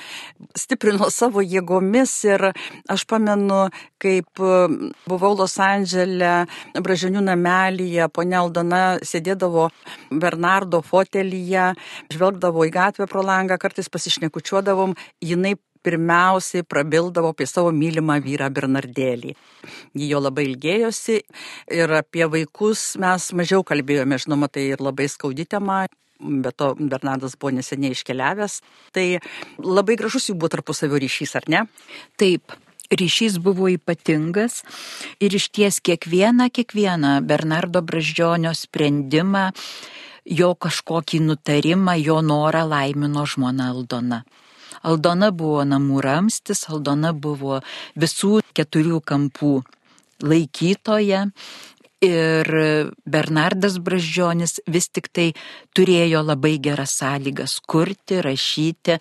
stiprino 0.59 1.11
savo 1.21 1.45
jėgomis 1.45 2.13
ir 2.29 2.51
aš 2.91 3.07
pamenu, 3.11 3.69
kaip 4.01 4.43
buvau 5.09 5.33
Los 5.39 5.57
Andželė, 5.63 6.47
Bražinių 6.81 7.25
namelyje, 7.25 8.11
ponia 8.13 8.41
Aldona 8.45 8.83
sėdėdavo 9.05 9.71
Bernardo 10.11 10.83
fotelyje, 10.85 11.73
žvelgdavo 12.13 12.69
į 12.69 12.75
gatvę 12.77 13.09
pro 13.11 13.25
langą, 13.25 13.59
kartais 13.61 13.91
pasišnekučiuodavom, 13.93 14.97
jinai 15.25 15.57
pirmiausiai 15.83 16.67
prabildavo 16.67 17.33
apie 17.35 17.47
savo 17.49 17.73
mylimą 17.75 18.19
vyrą 18.25 18.51
Bernardėlį. 18.55 19.35
Ji 19.97 20.11
jo 20.11 20.21
labai 20.21 20.47
ilgėjosi 20.51 21.21
ir 21.77 21.97
apie 22.01 22.27
vaikus 22.31 22.95
mes 23.01 23.31
mažiau 23.37 23.65
kalbėjome, 23.67 24.21
žinoma, 24.21 24.51
tai 24.53 24.71
ir 24.75 24.85
labai 24.85 25.09
skaudi 25.13 25.49
tema. 25.49 25.87
Bet 26.21 26.59
to 26.61 26.75
Bernardas 26.77 27.39
buvo 27.41 27.55
neseniai 27.57 27.95
iškeliavęs. 27.97 28.59
Tai 28.93 29.07
labai 29.65 29.97
gražus 29.97 30.29
jų 30.29 30.37
buvo 30.37 30.53
tarpusavio 30.53 31.01
ryšys, 31.01 31.33
ar 31.41 31.47
ne? 31.49 31.63
Taip, 32.21 32.53
ryšys 32.91 33.39
buvo 33.41 33.71
ypatingas 33.73 34.61
ir 35.23 35.35
iš 35.39 35.49
ties 35.55 35.81
kiekvieną, 35.81 36.51
kiekvieną 36.53 37.21
Bernardo 37.25 37.81
Braždžionio 37.81 38.53
sprendimą, 38.57 39.51
jo 40.27 40.53
kažkokį 40.55 41.23
nutarimą, 41.25 41.97
jo 42.03 42.21
norą 42.21 42.67
laimino 42.69 43.25
žmona 43.27 43.71
Aldona. 43.73 44.25
Aldona 44.87 45.31
buvo 45.31 45.65
namų 45.69 46.01
ramstis, 46.05 46.65
Aldona 46.73 47.13
buvo 47.13 47.61
visų 48.01 48.41
keturių 48.57 49.03
kampų 49.05 49.61
laikytoja. 50.25 51.27
Ir 52.01 52.49
Bernardas 53.05 53.75
Braždžionis 53.85 54.63
vis 54.73 54.87
tik 54.89 55.11
tai 55.13 55.27
turėjo 55.77 56.23
labai 56.25 56.55
geras 56.57 56.95
sąlygas 56.97 57.59
kurti, 57.69 58.23
rašyti. 58.25 58.97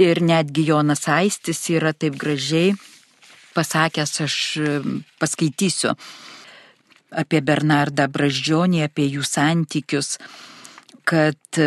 Ir 0.00 0.22
netgi 0.24 0.64
Jonas 0.70 1.04
Aistis 1.12 1.60
yra 1.68 1.92
taip 1.92 2.16
gražiai 2.16 2.72
pasakęs, 3.56 4.14
aš 4.24 4.36
paskaitysiu 5.20 5.92
apie 7.16 7.40
Bernardą 7.44 8.08
Braždžionį, 8.12 8.82
apie 8.88 9.06
jų 9.12 9.24
santykius, 9.24 10.16
kad 11.08 11.60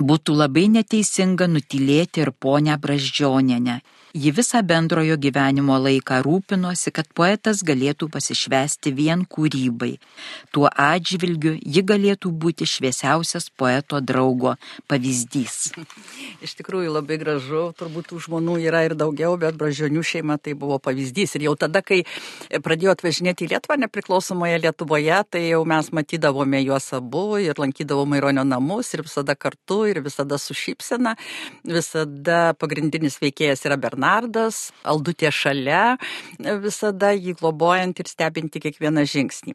Būtų 0.00 0.34
labai 0.40 0.66
neteisinga 0.72 1.46
nutilėti 1.50 2.22
ir 2.24 2.30
ponę 2.32 2.76
Braždžionienę. 2.80 3.80
Ji 4.10 4.32
visą 4.34 4.58
bendrojo 4.66 5.14
gyvenimo 5.22 5.76
laiką 5.78 6.16
rūpinosi, 6.26 6.90
kad 6.90 7.06
poetas 7.14 7.60
galėtų 7.62 8.08
pasišvesti 8.10 8.90
vien 8.90 9.20
kūrybai. 9.22 9.92
Tuo 10.50 10.64
atžvilgiu 10.66 11.52
ji 11.54 11.82
galėtų 11.86 12.32
būti 12.42 12.66
šviesiausias 12.66 13.46
poeto 13.54 14.00
draugo 14.02 14.56
pavyzdys. 14.90 15.70
Iš 16.44 16.56
tikrųjų 16.58 16.96
labai 16.96 17.20
gražu, 17.22 17.68
turbūt 17.78 18.10
tų 18.10 18.18
žmonių 18.26 18.56
yra 18.64 18.82
ir 18.88 18.96
daugiau, 18.98 19.36
bet 19.38 19.54
bražionių 19.60 20.02
šeima 20.02 20.40
tai 20.42 20.56
buvo 20.58 20.80
pavyzdys. 20.82 21.36
Ir 21.38 21.46
jau 21.46 21.54
tada, 21.62 21.78
kai 21.78 22.02
pradėjo 22.50 22.96
atvežinėti 22.96 23.46
į 23.46 23.52
Lietuvą, 23.54 23.78
nepriklausomoje 23.84 24.58
Lietuvoje, 24.64 25.20
tai 25.30 25.44
jau 25.52 25.62
mes 25.62 25.92
matydavome 25.94 26.64
juos 26.64 26.90
abu 26.98 27.38
ir 27.38 27.62
lankydavome 27.62 28.10
Maironio 28.10 28.42
namus 28.42 28.90
ir 28.96 29.04
visada 29.06 29.38
kartu 29.38 29.84
ir 29.86 30.02
visada 30.02 30.34
su 30.42 30.50
šypsena. 30.56 31.14
Visada 31.62 32.56
pagrindinis 32.58 33.22
veikėjas 33.22 33.68
yra 33.70 33.78
Bernardas. 33.78 33.99
Bernardas, 34.00 34.70
Aldutė 34.88 35.28
šalia, 35.30 35.98
visada 36.62 37.12
jį 37.12 37.34
globojant 37.36 38.00
ir 38.00 38.08
stebinti 38.08 38.60
kiekvieną 38.64 39.04
žingsnį. 39.04 39.54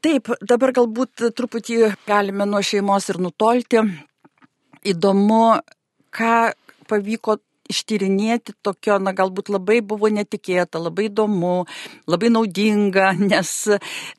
Taip, 0.00 0.32
dabar 0.40 0.72
galbūt 0.72 1.28
truputį 1.36 1.92
galime 2.08 2.46
nuo 2.48 2.62
šeimos 2.64 3.10
ir 3.12 3.20
nutolti. 3.20 3.82
Įdomu, 4.86 5.60
ką 6.10 6.52
pavyko 6.88 7.36
ištyrinėti 7.72 8.56
tokio, 8.64 8.98
na 9.02 9.14
galbūt 9.16 9.50
labai 9.52 9.80
buvo 9.84 10.10
netikėta, 10.12 10.80
labai 10.82 11.08
įdomu, 11.10 11.66
labai 12.10 12.32
naudinga, 12.32 13.12
nes 13.32 13.52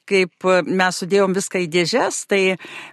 kaip 0.07 0.47
mes 0.67 1.01
sudėjom 1.01 1.35
viską 1.35 1.63
į 1.65 1.69
dėžes, 1.71 2.23
tai 2.31 2.41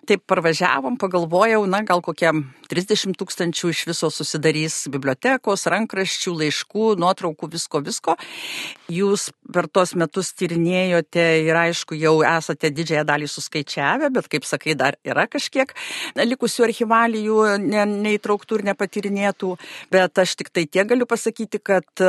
taip 0.08 0.24
parvažiavom, 0.30 0.98
pagalvojau, 1.00 1.64
na 1.70 1.84
gal 1.86 2.02
kokie 2.04 2.32
30 2.70 3.14
tūkstančių 3.20 3.70
iš 3.70 3.84
viso 3.90 4.10
susidarys 4.12 4.84
bibliotekos, 4.92 5.66
rankraščių, 5.70 6.34
laiškų, 6.40 6.88
nuotraukų, 7.00 7.50
visko, 7.54 7.80
visko. 7.84 8.16
Jūs 8.92 9.28
per 9.54 9.68
tuos 9.70 9.94
metus 9.98 10.32
tyrinėjote 10.36 11.24
ir 11.44 11.58
aišku, 11.60 11.96
jau 11.98 12.16
esate 12.26 12.70
didžiąją 12.74 13.04
dalį 13.08 13.28
suskaičiavę, 13.30 14.10
bet 14.14 14.28
kaip 14.32 14.48
sakai, 14.48 14.74
dar 14.78 14.98
yra 15.06 15.26
kažkiek 15.30 15.72
likusių 16.18 16.66
archivalijų 16.68 17.38
ne, 17.62 17.84
neįtrauktų 18.08 18.60
ir 18.60 18.66
nepatyrinėtų. 18.70 19.54
Bet 19.94 20.22
aš 20.24 20.36
tik 20.40 20.43
tai 20.52 20.66
tiek 20.66 20.88
galiu 20.88 21.06
pasakyti, 21.08 21.60
kad 21.62 22.04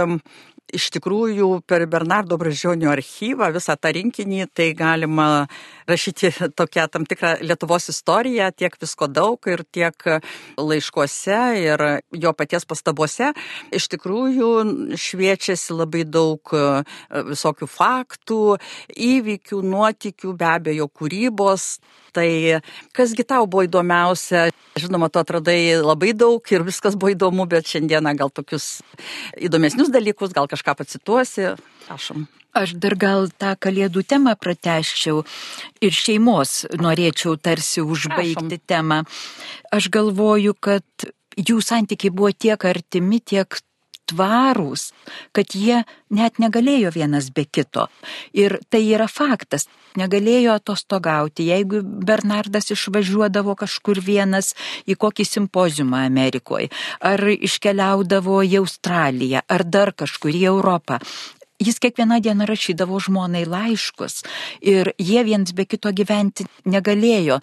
iš 0.74 0.88
tikrųjų 0.96 1.62
per 1.68 1.86
Bernardo 1.89 2.38
Bražionio 2.42 2.89
archyvą 2.94 3.51
visą 3.54 3.75
tą 3.77 3.92
rinkinį 3.96 4.48
tai 4.56 4.72
galima 4.77 5.46
rašyti 5.89 6.32
tokią 6.58 6.88
tam 6.92 7.06
tikrą 7.06 7.36
Lietuvos 7.46 7.89
istoriją, 7.94 8.50
tiek 8.58 8.75
visko 8.82 9.08
daug 9.12 9.39
ir 9.51 9.63
tiek 9.72 10.08
laiškuose 10.58 11.39
ir 11.62 11.86
jo 12.12 12.34
paties 12.34 12.65
pastabose. 12.65 13.32
Iš 13.75 13.89
tikrųjų 13.94 14.51
šviečiasi 15.00 15.77
labai 15.77 16.06
daug 16.10 16.56
e, 16.56 16.65
visokių 17.32 17.70
faktų, 17.70 18.42
įvykių, 18.96 19.62
nuotikių, 19.62 20.34
be 20.39 20.50
abejo, 20.50 20.89
kūrybos. 20.89 21.75
Tai 22.15 22.30
kasgi 22.96 23.27
tau 23.27 23.46
buvo 23.46 23.68
įdomiausia? 23.68 24.50
Žinoma, 24.75 25.08
tu 25.08 25.22
atradai 25.22 25.79
labai 25.79 26.12
daug 26.12 26.44
ir 26.51 26.65
viskas 26.67 26.98
buvo 27.00 27.13
įdomu, 27.13 27.46
bet 27.48 27.70
šiandieną 27.72 28.12
gal 28.20 28.32
tokius 28.34 28.82
įdomesnius 29.39 29.88
dalykus, 29.94 30.34
gal 30.36 30.50
kažką 30.51 30.75
pacituosi. 30.82 31.53
Prašom. 31.86 32.25
Aš 32.55 32.74
dar 32.79 32.96
gal 33.00 33.29
tą 33.32 33.53
kalėdų 33.60 34.03
temą 34.08 34.34
prateščiau 34.39 35.24
ir 35.84 35.96
šeimos 35.96 36.65
norėčiau 36.79 37.38
tarsi 37.39 37.84
užbaigti 37.84 38.60
Prašom. 38.60 38.67
temą. 38.67 39.00
Aš 39.75 39.88
galvoju, 39.96 40.55
kad 40.60 41.08
jų 41.36 41.60
santykiai 41.63 42.12
buvo 42.15 42.32
tiek 42.32 42.60
artimi, 42.67 43.20
tiek 43.20 43.60
tvarūs, 44.10 44.92
kad 45.36 45.56
jie 45.56 45.84
net 46.14 46.40
negalėjo 46.42 46.94
vienas 46.96 47.32
be 47.34 47.46
kito. 47.46 47.88
Ir 48.34 48.60
tai 48.70 48.84
yra 48.88 49.08
faktas. 49.12 49.68
Negalėjo 49.96 50.58
atostogauti, 50.60 51.46
jeigu 51.48 51.80
Bernardas 51.82 52.68
išvažiuodavo 52.76 53.56
kažkur 53.56 54.02
vienas 54.04 54.52
į 54.84 54.98
kokį 55.00 55.24
simpozimą 55.30 56.02
Amerikoje, 56.10 56.68
ar 57.00 57.24
iškeliaudavo 57.32 58.42
į 58.44 58.60
Australiją, 58.60 59.46
ar 59.48 59.64
dar 59.64 59.94
kažkur 59.96 60.36
į 60.36 60.44
Europą. 60.52 61.00
Jis 61.64 61.80
kiekvieną 61.80 62.20
dieną 62.20 62.44
rašydavo 62.50 63.00
žmonai 63.00 63.46
laiškus 63.48 64.26
ir 64.60 64.92
jie 65.00 65.24
viens 65.24 65.56
be 65.56 65.64
kito 65.64 65.94
gyventi 65.96 66.44
negalėjo. 66.68 67.40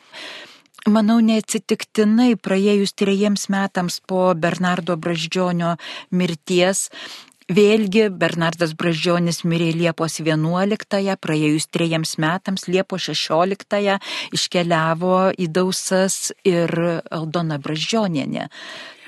Manau, 0.91 1.21
neatsitiktinai 1.23 2.33
praėjus 2.43 2.97
trejiems 2.99 3.47
metams 3.53 4.01
po 4.03 4.33
Bernardo 4.35 4.97
Braždžionio 4.99 5.77
mirties 6.11 6.89
Vėlgi 7.53 8.07
Bernardas 8.15 8.73
Bražionis 8.79 9.43
mirė 9.49 9.73
Liepos 9.75 10.21
11-ąją, 10.23 11.17
praėjus 11.21 11.67
trejiems 11.75 12.15
metams 12.23 12.69
Liepos 12.71 13.09
16-ąją 13.11 13.99
iškeliavo 14.33 15.33
į 15.37 15.49
Dausas 15.53 16.33
ir 16.47 16.73
Aldona 17.11 17.59
Bražionienė. 17.59 18.47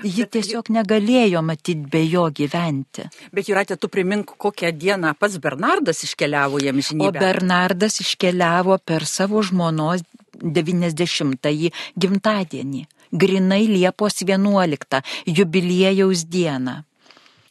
Ji 0.04 0.26
tiesiog 0.26 0.68
negalėjo 0.74 1.40
matyti 1.46 1.86
be 1.90 2.02
jo 2.04 2.26
gyventi. 2.34 3.06
Bet 3.32 3.48
Juratė, 3.48 3.78
tu 3.80 3.88
primink, 3.88 4.34
kokią 4.36 4.74
dieną 4.74 5.14
pats 5.16 5.38
Bernardas 5.40 6.02
iškeliavo 6.04 6.60
jam 6.60 6.82
žinybę. 6.82 7.14
O 7.14 7.14
Bernardas 7.14 8.02
iškeliavo 8.02 8.76
per 8.84 9.06
savo 9.08 9.40
žmonos 9.46 10.04
90-ąjį 10.42 11.70
gimtadienį, 12.00 12.82
grinai 13.12 13.66
Liepos 13.70 14.22
11, 14.22 15.02
jubiliejaus 15.26 16.24
dieną, 16.30 16.80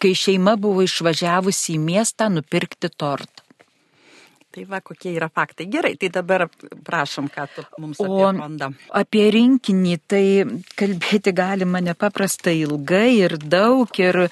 kai 0.02 0.14
šeima 0.18 0.58
buvo 0.60 0.84
išvažiavusi 0.88 1.78
į 1.78 1.82
miestą 1.84 2.30
nupirkti 2.34 2.92
tortą. 2.92 3.44
Tai 4.54 4.68
va, 4.70 4.84
kokie 4.86 5.10
yra 5.16 5.32
faktai. 5.34 5.66
Gerai, 5.66 5.96
tai 5.98 6.12
dabar 6.14 6.44
prašom, 6.86 7.26
ką 7.34 7.48
tu 7.56 7.64
mums 7.82 7.98
o 7.98 8.06
apie 8.06 8.38
fondą. 8.38 8.68
Apie 8.94 9.24
rinkinį 9.34 9.96
tai 10.06 10.26
kalbėti 10.78 11.34
galima 11.34 11.82
nepaprastai 11.82 12.60
ilgai 12.60 13.16
ir 13.24 13.40
daug 13.42 13.90
ir, 13.98 14.28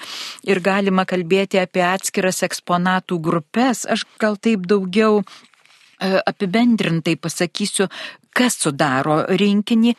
ir 0.46 0.62
galima 0.62 1.02
kalbėti 1.10 1.58
apie 1.58 1.82
atskiras 1.88 2.44
eksponatų 2.46 3.18
grupės. 3.18 3.82
Aš 3.90 4.06
gal 4.22 4.38
taip 4.38 4.62
daugiau 4.70 5.24
E, 6.02 6.08
apibendrintai 6.26 7.14
pasakysiu, 7.14 7.86
kas 8.34 8.58
sudaro 8.62 9.22
rinkinį. 9.28 9.94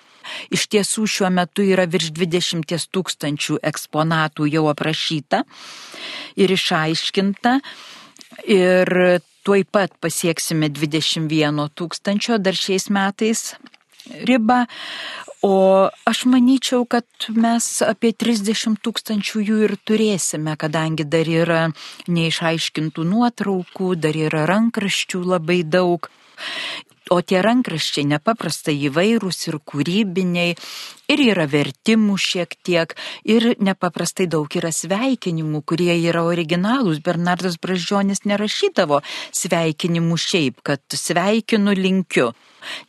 Iš 0.56 0.68
tiesų 0.72 1.06
šiuo 1.10 1.30
metu 1.36 1.66
yra 1.68 1.86
virš 1.90 2.14
20 2.16 2.88
tūkstančių 2.96 3.60
eksponatų 3.72 4.48
jau 4.54 4.70
aprašyta 4.72 5.44
ir 6.40 6.54
išaiškinta. 6.56 7.58
Ir 8.48 8.90
tuoj 9.44 9.66
pat 9.70 9.94
pasieksime 10.02 10.72
21 10.72 11.68
tūkstančio 11.76 12.40
dar 12.40 12.56
šiais 12.58 12.88
metais 12.90 13.52
ribą, 14.28 14.64
O 15.44 15.90
aš 16.08 16.22
manyčiau, 16.32 16.86
kad 16.88 17.04
mes 17.36 17.66
apie 17.84 18.14
30 18.16 18.78
tūkstančių 18.80 19.42
jų 19.44 19.58
ir 19.66 19.74
turėsime, 19.84 20.54
kadangi 20.56 21.04
dar 21.04 21.28
yra 21.28 21.66
neišaiškintų 22.08 23.04
nuotraukų, 23.10 23.90
dar 24.00 24.16
yra 24.16 24.46
rankraščių 24.48 25.20
labai 25.34 25.58
daug. 25.68 26.08
O 27.12 27.20
tie 27.20 27.42
rankraščiai 27.44 28.06
nepaprastai 28.08 28.76
įvairūs 28.88 29.42
ir 29.50 29.58
kūrybiniai, 29.68 30.54
ir 31.12 31.24
yra 31.26 31.46
vertimų 31.52 32.16
šiek 32.16 32.56
tiek, 32.64 32.96
ir 33.28 33.50
nepaprastai 33.60 34.30
daug 34.32 34.48
yra 34.56 34.72
sveikinimų, 34.72 35.66
kurie 35.68 35.98
yra 35.98 36.24
originalūs. 36.30 37.04
Bernardas 37.04 37.60
Bražionis 37.60 38.24
nerašydavo 38.24 39.02
sveikinimų 39.36 40.20
šiaip, 40.30 40.64
kad 40.64 40.84
sveikinu 40.96 41.76
linkiu. 41.76 42.32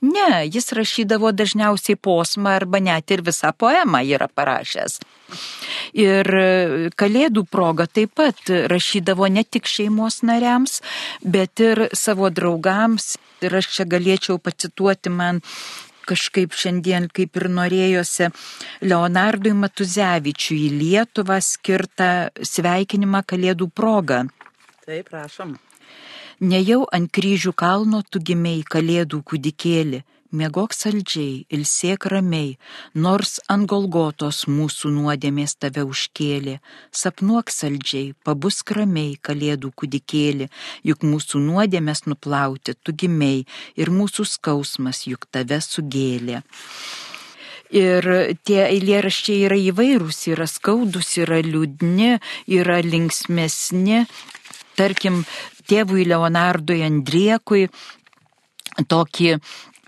Ne, 0.04 0.44
jis 0.46 0.72
rašydavo 0.76 1.32
dažniausiai 1.36 1.96
posmą 1.96 2.54
arba 2.58 2.80
net 2.82 3.10
ir 3.14 3.24
visą 3.26 3.52
poemą 3.56 4.02
yra 4.06 4.28
parašęs. 4.28 4.98
Ir 5.98 6.28
kalėdų 7.00 7.46
proga 7.50 7.86
taip 7.86 8.14
pat 8.18 8.50
rašydavo 8.70 9.28
ne 9.32 9.44
tik 9.44 9.70
šeimos 9.70 10.22
nariams, 10.26 10.80
bet 11.22 11.62
ir 11.64 11.88
savo 11.92 12.30
draugams. 12.30 13.16
Ir 13.44 13.58
aš 13.58 13.72
čia 13.76 13.88
galėčiau 13.88 14.38
pacituoti 14.40 15.10
man 15.12 15.42
kažkaip 16.08 16.54
šiandien, 16.56 17.08
kaip 17.12 17.36
ir 17.40 17.48
norėjosi, 17.58 18.30
Leonardui 18.84 19.54
Matuzevičiui 19.56 20.58
į 20.66 20.72
Lietuvą 20.80 21.40
skirtą 21.44 22.10
sveikinimą 22.52 23.24
Kalėdų 23.28 23.70
progą. 23.72 24.24
Taip, 24.84 25.08
prašom. 25.08 25.56
Nejau 26.40 26.82
ant 26.90 27.10
kryžių 27.14 27.52
kalno 27.54 28.02
tu 28.10 28.18
gimiai 28.18 28.64
kalėdų 28.66 29.20
kūdikėlį, 29.30 30.00
mėgok 30.34 30.74
saldžiai, 30.74 31.46
ilsėk 31.54 32.08
ramiai, 32.10 32.56
nors 32.94 33.38
ant 33.52 33.68
Golgotos 33.70 34.44
mūsų 34.50 34.90
nuodėmės 34.96 35.54
tave 35.62 35.84
užkėlė, 35.86 36.58
sapnuok 36.90 37.54
saldžiai, 37.54 38.14
pabusk 38.26 38.74
ramiai 38.74 39.14
kalėdų 39.14 39.70
kūdikėlį, 39.78 40.50
juk 40.90 41.06
mūsų 41.06 41.42
nuodėmės 41.46 42.04
nuplauti 42.10 42.74
tu 42.82 42.92
gimiai 42.92 43.44
ir 43.78 43.94
mūsų 43.94 44.26
skausmas 44.34 45.06
juk 45.06 45.28
tave 45.30 45.60
sugėlė. 45.62 46.42
Ir 47.74 48.06
tie 48.46 48.60
eilėraščiai 48.68 49.46
yra 49.48 49.56
įvairūs, 49.58 50.26
yra 50.30 50.46
skaudus, 50.50 51.16
yra 51.18 51.40
liūdni, 51.42 52.18
yra 52.46 52.78
linksmesni. 52.84 54.04
Tarkim, 54.74 55.22
tėvui 55.68 56.06
Leonardui 56.08 56.82
Andriekui 56.86 57.68
tokį 58.90 59.38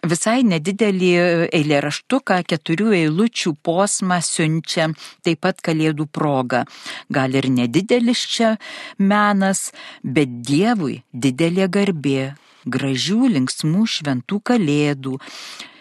visai 0.07 0.43
nedidelį 0.47 1.11
eilėraštuką, 1.57 2.41
keturių 2.51 2.93
eilučių 3.01 3.55
posmą 3.67 4.21
siunčia 4.23 4.91
taip 5.27 5.43
pat 5.45 5.61
kalėdų 5.65 6.07
proga. 6.13 6.65
Gal 7.11 7.35
ir 7.35 7.49
nedidelis 7.51 8.23
čia 8.31 8.55
menas, 8.99 9.71
bet 10.03 10.41
Dievui 10.47 11.01
didelė 11.13 11.69
garbė, 11.73 12.35
gražių, 12.67 13.33
linksmų, 13.37 13.87
šventų 13.97 14.41
kalėdų, 14.51 15.17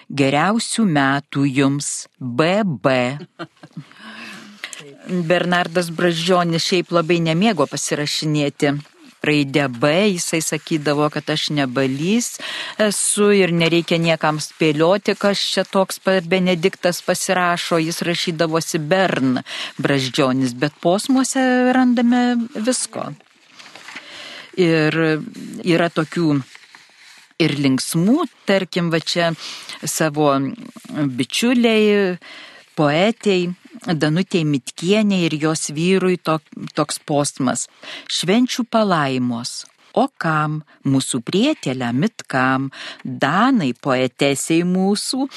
geriausių 0.10 0.88
metų 0.98 1.46
jums, 1.50 1.94
BB. 2.20 2.98
Bernardas 5.06 5.92
Bražionis 5.94 6.66
šiaip 6.66 6.92
labai 6.94 7.20
nemėgo 7.22 7.68
pasirašinėti 7.70 8.74
raidė 9.28 9.68
B, 9.72 9.92
jisai 10.16 10.42
sakydavo, 10.46 11.10
kad 11.14 11.30
aš 11.34 11.50
nebalys 11.58 12.36
esu 12.82 13.32
ir 13.36 13.54
nereikia 13.56 14.00
niekam 14.02 14.40
spėlioti, 14.44 15.18
kas 15.20 15.42
čia 15.54 15.66
toks 15.68 16.02
Benediktas 16.06 17.02
pasirašo, 17.06 17.80
jis 17.84 18.02
rašydavosi 18.06 18.80
Bern 18.80 19.40
braždžionis, 19.82 20.56
bet 20.58 20.76
posmuose 20.82 21.44
randame 21.76 22.26
visko. 22.56 23.12
Ir 24.56 24.96
yra 25.68 25.90
tokių 25.92 26.30
ir 27.44 27.56
linksmų, 27.60 28.26
tarkim, 28.48 28.90
va 28.94 29.02
čia 29.04 29.34
savo 29.84 30.32
bičiuliai, 31.20 32.16
poetei 32.76 33.50
Danutė 33.86 34.42
Mitkienė 34.50 35.22
ir 35.28 35.38
jos 35.42 35.70
vyrui 35.76 36.18
to, 36.18 36.40
toks 36.74 36.98
postmas. 37.06 37.68
Švenčių 38.10 38.66
palaimos, 38.72 39.62
O 39.96 40.10
kam, 40.20 40.58
mūsų 40.84 41.22
prietėlę 41.24 41.94
mitkam, 41.96 42.68
Danai 43.06 43.70
poetesiai 43.80 44.66
mūsų, 44.68 45.28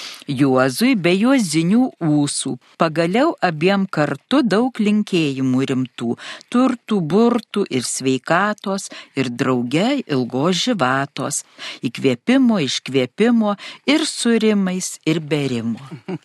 Juozui 0.41 0.97
be 0.99 1.13
juozinių 1.15 1.85
ūsų, 2.03 2.57
pagaliau 2.81 3.37
abiem 3.49 3.87
kartu 3.87 4.43
daug 4.43 4.81
linkėjimų 4.83 5.69
rimtų, 5.71 6.17
turtų, 6.51 6.99
burtų 7.13 7.69
ir 7.71 7.87
sveikatos, 7.87 8.89
ir 9.15 9.31
drauge 9.31 10.01
ilgos 10.03 10.65
žyvatos, 10.65 11.45
įkvėpimo, 11.87 12.59
iškvėpimo 12.67 13.55
ir 13.87 14.07
surimais, 14.11 14.97
ir 15.07 15.23
berimo. 15.23 15.79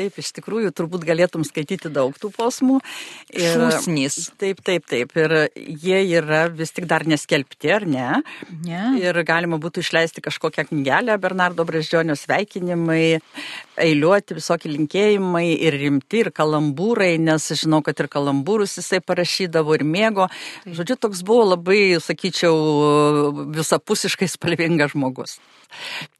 Taip, 0.00 0.16
iš 0.16 0.30
tikrųjų, 0.38 0.70
turbūt 0.72 1.02
galėtum 1.04 1.42
skaityti 1.44 1.90
daug 1.92 2.14
tų 2.16 2.30
posmų. 2.32 2.78
Ir, 3.34 3.50
Šūsnys. 3.52 4.30
Taip, 4.40 4.62
taip, 4.64 4.86
taip. 4.88 5.12
Ir 5.20 5.34
jie 5.54 5.98
yra 6.16 6.46
vis 6.48 6.72
tik 6.72 6.86
dar 6.88 7.04
neskelbti 7.04 7.68
ar 7.74 7.84
ne? 7.84 8.06
Ne. 8.64 8.84
Ir 9.02 9.18
galima 9.28 9.58
būtų 9.60 9.84
išleisti 9.84 10.24
kažkokią 10.24 10.70
knygelę 10.70 11.18
Bernardo 11.20 11.66
Breždžionio 11.68 12.16
sveikinimai, 12.16 13.20
eiliuoti 13.80 14.38
visokie 14.38 14.72
linkėjimai 14.72 15.44
ir 15.58 15.76
rimti, 15.82 16.24
ir 16.24 16.32
kalambūrai, 16.32 17.12
nes 17.20 17.50
žinau, 17.60 17.82
kad 17.84 18.00
ir 18.00 18.08
kalambūrus 18.08 18.78
jisai 18.80 19.02
parašydavo 19.04 19.76
ir 19.76 19.84
mėgo. 19.84 20.30
Taip. 20.32 20.74
Žodžiu, 20.80 20.96
toks 21.04 21.24
buvo 21.28 21.50
labai, 21.52 21.82
sakyčiau, 22.00 22.56
visapusiškai 23.52 24.32
spalvingas 24.32 24.96
žmogus. 24.96 25.36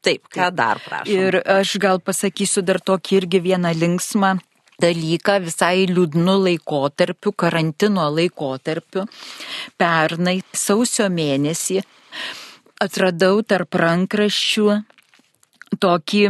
Taip, 0.00 0.28
ką 0.32 0.48
dar 0.56 0.80
prašau. 0.84 1.12
Ir 1.12 1.40
aš 1.44 1.76
gal 1.82 2.00
pasakysiu 2.00 2.64
dar 2.64 2.80
tokį 2.80 3.18
irgi 3.20 3.40
vieną 3.50 3.74
linksmą 3.76 4.38
dalyką 4.80 5.36
visai 5.44 5.84
liūdnu 5.90 6.36
laikotarpiu, 6.46 7.32
karantino 7.36 8.06
laikotarpiu. 8.16 9.04
Pernai 9.80 10.40
sausio 10.56 11.10
mėnesį 11.12 11.82
atradau 12.80 13.42
tarp 13.44 13.76
rankraščių 13.82 14.66
tokį 15.84 16.24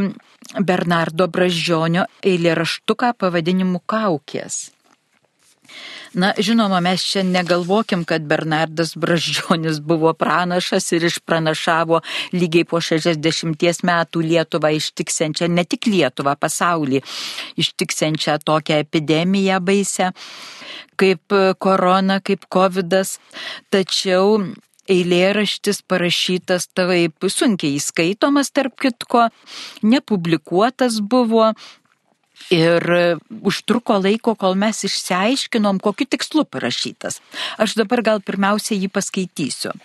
Bernardo 0.67 1.29
Bražionio 1.31 2.09
eilėraštuką 2.27 3.15
pavadinimu 3.23 3.83
Kaukės. 3.87 4.71
Na, 6.11 6.33
žinoma, 6.39 6.81
mes 6.83 7.03
čia 7.07 7.23
negalvokim, 7.23 8.03
kad 8.05 8.25
Bernardas 8.27 8.97
Braždžionis 8.99 9.79
buvo 9.79 10.11
pranašas 10.19 10.91
ir 10.97 11.05
išpranašavo 11.07 12.01
lygiai 12.35 12.67
po 12.67 12.81
60 12.83 13.85
metų 13.87 14.23
Lietuvą 14.27 14.73
ištiksiančią, 14.75 15.47
ne 15.47 15.63
tik 15.65 15.87
Lietuvą, 15.87 16.35
pasaulį 16.35 17.03
ištiksiančią 17.63 18.41
tokią 18.43 18.81
epidemiją 18.83 19.61
baisę 19.63 20.11
kaip 20.99 21.37
korona, 21.63 22.19
kaip 22.21 22.43
COVID. 22.51 22.99
Tačiau 23.71 24.41
eilėraštis 24.91 25.83
parašytas 25.87 26.69
taip 26.75 27.29
sunkiai 27.31 27.79
įskaitomas, 27.79 28.51
tarp 28.51 28.75
kitko, 28.83 29.29
nepublikuotas 29.87 30.99
buvo, 31.01 31.53
Ir 32.51 32.83
užtruko 33.47 34.01
laiko, 34.01 34.35
kol 34.35 34.57
mes 34.59 34.85
išsiaiškinom, 34.89 35.79
kokiu 35.85 36.09
tikslu 36.11 36.47
parašytas. 36.49 37.21
Aš 37.61 37.77
dabar 37.79 38.03
gal 38.03 38.23
pirmiausia 38.25 38.79
jį 38.79 38.89
paskaitysiu. 38.91 39.77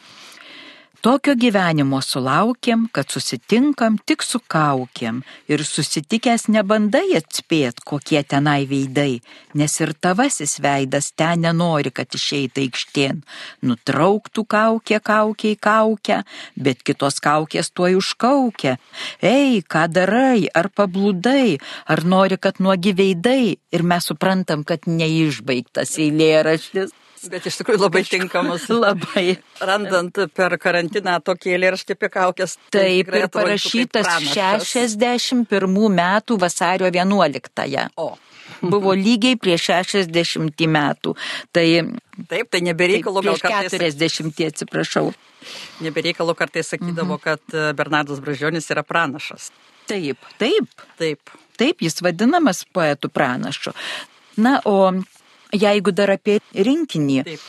Tokio 1.06 1.36
gyvenimo 1.38 2.02
sulaukiam, 2.02 2.88
kad 2.92 3.12
susitinkam 3.14 3.98
tik 4.06 4.24
su 4.24 4.40
kaukiam 4.48 5.20
ir 5.46 5.62
susitikęs 5.62 6.48
nebandai 6.50 7.12
atspėt, 7.20 7.84
kokie 7.86 8.24
tenai 8.26 8.64
veidai, 8.66 9.20
nes 9.54 9.78
ir 9.86 9.94
tavasis 10.02 10.56
veidas 10.66 11.12
ten 11.14 11.46
nenori, 11.46 11.94
kad 11.94 12.18
išeitų 12.18 12.66
aikštėn. 12.66 13.22
Nutrauktų 13.70 14.48
kaukė, 14.56 14.98
kaukiai 15.12 15.62
kaukia, 15.70 16.24
bet 16.58 16.82
kitos 16.82 17.22
kaukės 17.22 17.70
tuo 17.70 17.94
užkaukia. 18.02 18.80
Ei, 19.22 19.62
ką 19.62 19.86
darai, 19.94 20.50
ar 20.58 20.74
pablūdai, 20.74 21.60
ar 21.86 22.02
nori, 22.02 22.42
kad 22.42 22.58
nuogi 22.58 22.98
veidai 22.98 23.42
ir 23.54 23.86
mes 23.94 24.10
suprantam, 24.10 24.66
kad 24.66 24.90
neišbaigtas 24.90 26.00
eilėraštis. 26.02 26.98
Bet 27.32 27.48
iš 27.50 27.60
tikrųjų 27.62 27.82
labai 27.86 28.04
tinkamas. 28.08 28.68
labai. 28.86 29.38
Randant 29.64 30.20
per 30.36 30.58
karantiną 30.62 31.18
tokį 31.26 31.56
eilėraštį 31.56 31.98
apie 31.98 32.10
kaukės. 32.14 32.58
Tai 32.74 32.86
Taip, 32.86 33.12
ir 33.12 33.28
parašytas 33.34 34.10
61 34.32 35.76
metų 36.00 36.40
vasario 36.42 36.92
11-ąją. 36.92 37.90
O. 38.02 38.14
Buvo 38.62 38.94
lygiai 38.96 39.38
prieš 39.42 39.70
60 39.72 40.66
metų. 40.72 41.16
Tai, 41.54 41.66
taip, 42.30 42.50
tai 42.54 42.62
nebereikalo 42.66 43.24
gal 43.26 43.40
kartais. 43.42 43.76
40, 43.76 44.46
atsiprašau. 44.52 45.10
Nebereikalo 45.86 46.34
kartais 46.38 46.72
sakydavo, 46.74 47.18
mhm. 47.18 47.24
kad 47.24 47.54
e, 47.54 47.72
Bernardas 47.78 48.22
Bražionis 48.24 48.70
yra 48.74 48.86
pranašas. 48.88 49.52
Taip, 49.90 50.22
taip. 50.42 50.86
Taip. 50.98 51.36
Taip, 51.56 51.84
jis 51.84 52.02
vadinamas 52.04 52.64
poetų 52.76 53.12
pranašu. 53.14 53.72
Na, 54.42 54.58
o 54.68 54.92
Jeigu 55.54 55.94
dar 55.94 56.16
apie 56.16 56.40
rinkinį, 56.54 57.22
Taip. 57.28 57.46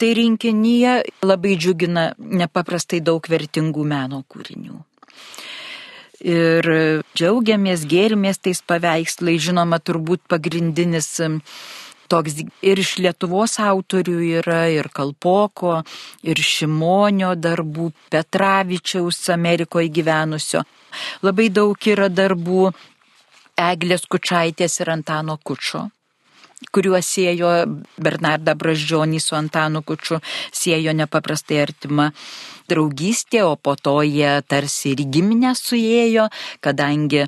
tai 0.00 0.12
rinkinyje 0.18 0.94
labai 1.24 1.56
džiugina 1.56 2.10
nepaprastai 2.18 3.00
daug 3.00 3.24
vertingų 3.24 3.84
meno 3.84 4.22
kūrinių. 4.28 4.78
Ir 6.20 6.66
džiaugiamės, 7.16 7.86
gėrimės 7.88 8.42
tais 8.44 8.60
paveikslais, 8.60 9.40
žinoma, 9.40 9.78
turbūt 9.80 10.20
pagrindinis 10.28 11.14
toks 12.10 12.42
ir 12.66 12.82
iš 12.82 12.98
Lietuvos 13.00 13.56
autorių 13.62 14.18
yra, 14.40 14.66
ir 14.68 14.90
Kalpoko, 14.92 15.78
ir 16.26 16.42
Šimonio 16.44 17.32
darbų, 17.38 17.88
Petravičiaus 18.12 19.22
Amerikoje 19.32 19.88
gyvenusio. 19.88 20.64
Labai 21.24 21.48
daug 21.54 21.88
yra 21.88 22.10
darbų 22.12 22.68
Eglės 23.70 24.04
Kučaitės 24.10 24.80
ir 24.82 24.92
Antano 24.92 25.38
Kučio 25.40 25.86
kuriuos 26.68 27.08
siejo 27.08 27.50
Bernardą 28.00 28.54
Braždžionį 28.58 29.20
su 29.22 29.36
Antanu 29.38 29.82
Kučiu, 29.86 30.20
siejo 30.52 30.92
nepaprastai 30.96 31.62
artima 31.64 32.10
draugystė, 32.70 33.42
o 33.48 33.56
po 33.56 33.74
to 33.74 33.96
jie 34.06 34.30
tarsi 34.46 34.92
ir 34.92 35.02
giminę 35.10 35.54
suėjo, 35.58 36.28
kadangi 36.62 37.24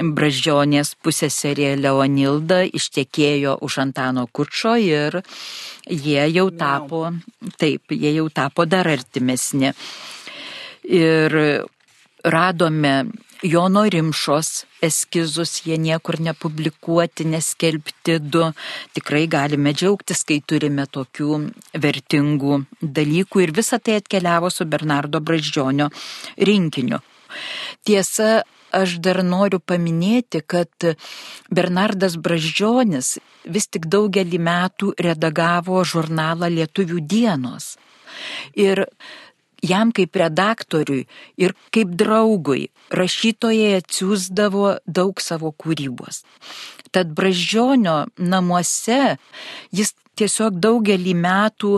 Braždžionės 0.00 0.96
pusėserė 1.04 1.76
Leonilda 1.78 2.62
ištekėjo 2.66 3.58
už 3.66 3.78
Antano 3.84 4.26
Kučio 4.26 4.74
ir 4.80 5.20
jie 5.86 6.26
jau 6.34 6.48
tapo, 6.50 7.04
taip, 7.60 7.94
jie 7.94 8.16
jau 8.16 8.28
tapo 8.34 8.66
dar 8.66 8.88
artimesni. 8.90 9.74
Ir 10.90 11.36
radome 12.24 12.94
Jono 13.42 13.86
Rimšos 13.88 14.66
eskizus, 14.84 15.62
jie 15.64 15.78
niekur 15.80 16.18
nepublikuoti, 16.20 17.24
neskelbti 17.24 18.18
du. 18.20 18.50
Tikrai 18.92 19.22
galime 19.32 19.72
džiaugtis, 19.72 20.26
kai 20.28 20.42
turime 20.44 20.84
tokių 20.84 21.38
vertingų 21.80 22.58
dalykų 22.82 23.44
ir 23.46 23.52
visa 23.56 23.78
tai 23.80 23.96
atkeliavo 24.02 24.50
su 24.52 24.66
Bernardo 24.68 25.22
Braždžionio 25.24 25.88
rinkiniu. 26.36 27.00
Tiesa, 27.88 28.42
aš 28.76 28.98
dar 29.00 29.22
noriu 29.24 29.62
paminėti, 29.64 30.42
kad 30.44 30.90
Bernardas 31.48 32.18
Braždžionis 32.20 33.16
vis 33.48 33.70
tik 33.72 33.88
daugelį 33.88 34.42
metų 34.50 34.92
redagavo 35.00 35.80
žurnalą 35.80 36.52
Lietuvių 36.52 37.00
dienos. 37.08 37.78
Ir 38.52 38.84
jam 39.62 39.92
kaip 39.92 40.16
redaktoriui 40.16 41.06
ir 41.40 41.54
kaip 41.74 41.94
draugui 42.02 42.68
rašytojai 42.90 43.78
atsiųsdavo 43.80 44.76
daug 44.86 45.20
savo 45.22 45.52
kūrybos. 45.52 46.22
Tad 46.90 47.12
Bražionio 47.14 48.06
namuose 48.18 49.16
jis 49.70 49.94
tiesiog 50.18 50.58
daugelį 50.62 51.14
metų 51.14 51.76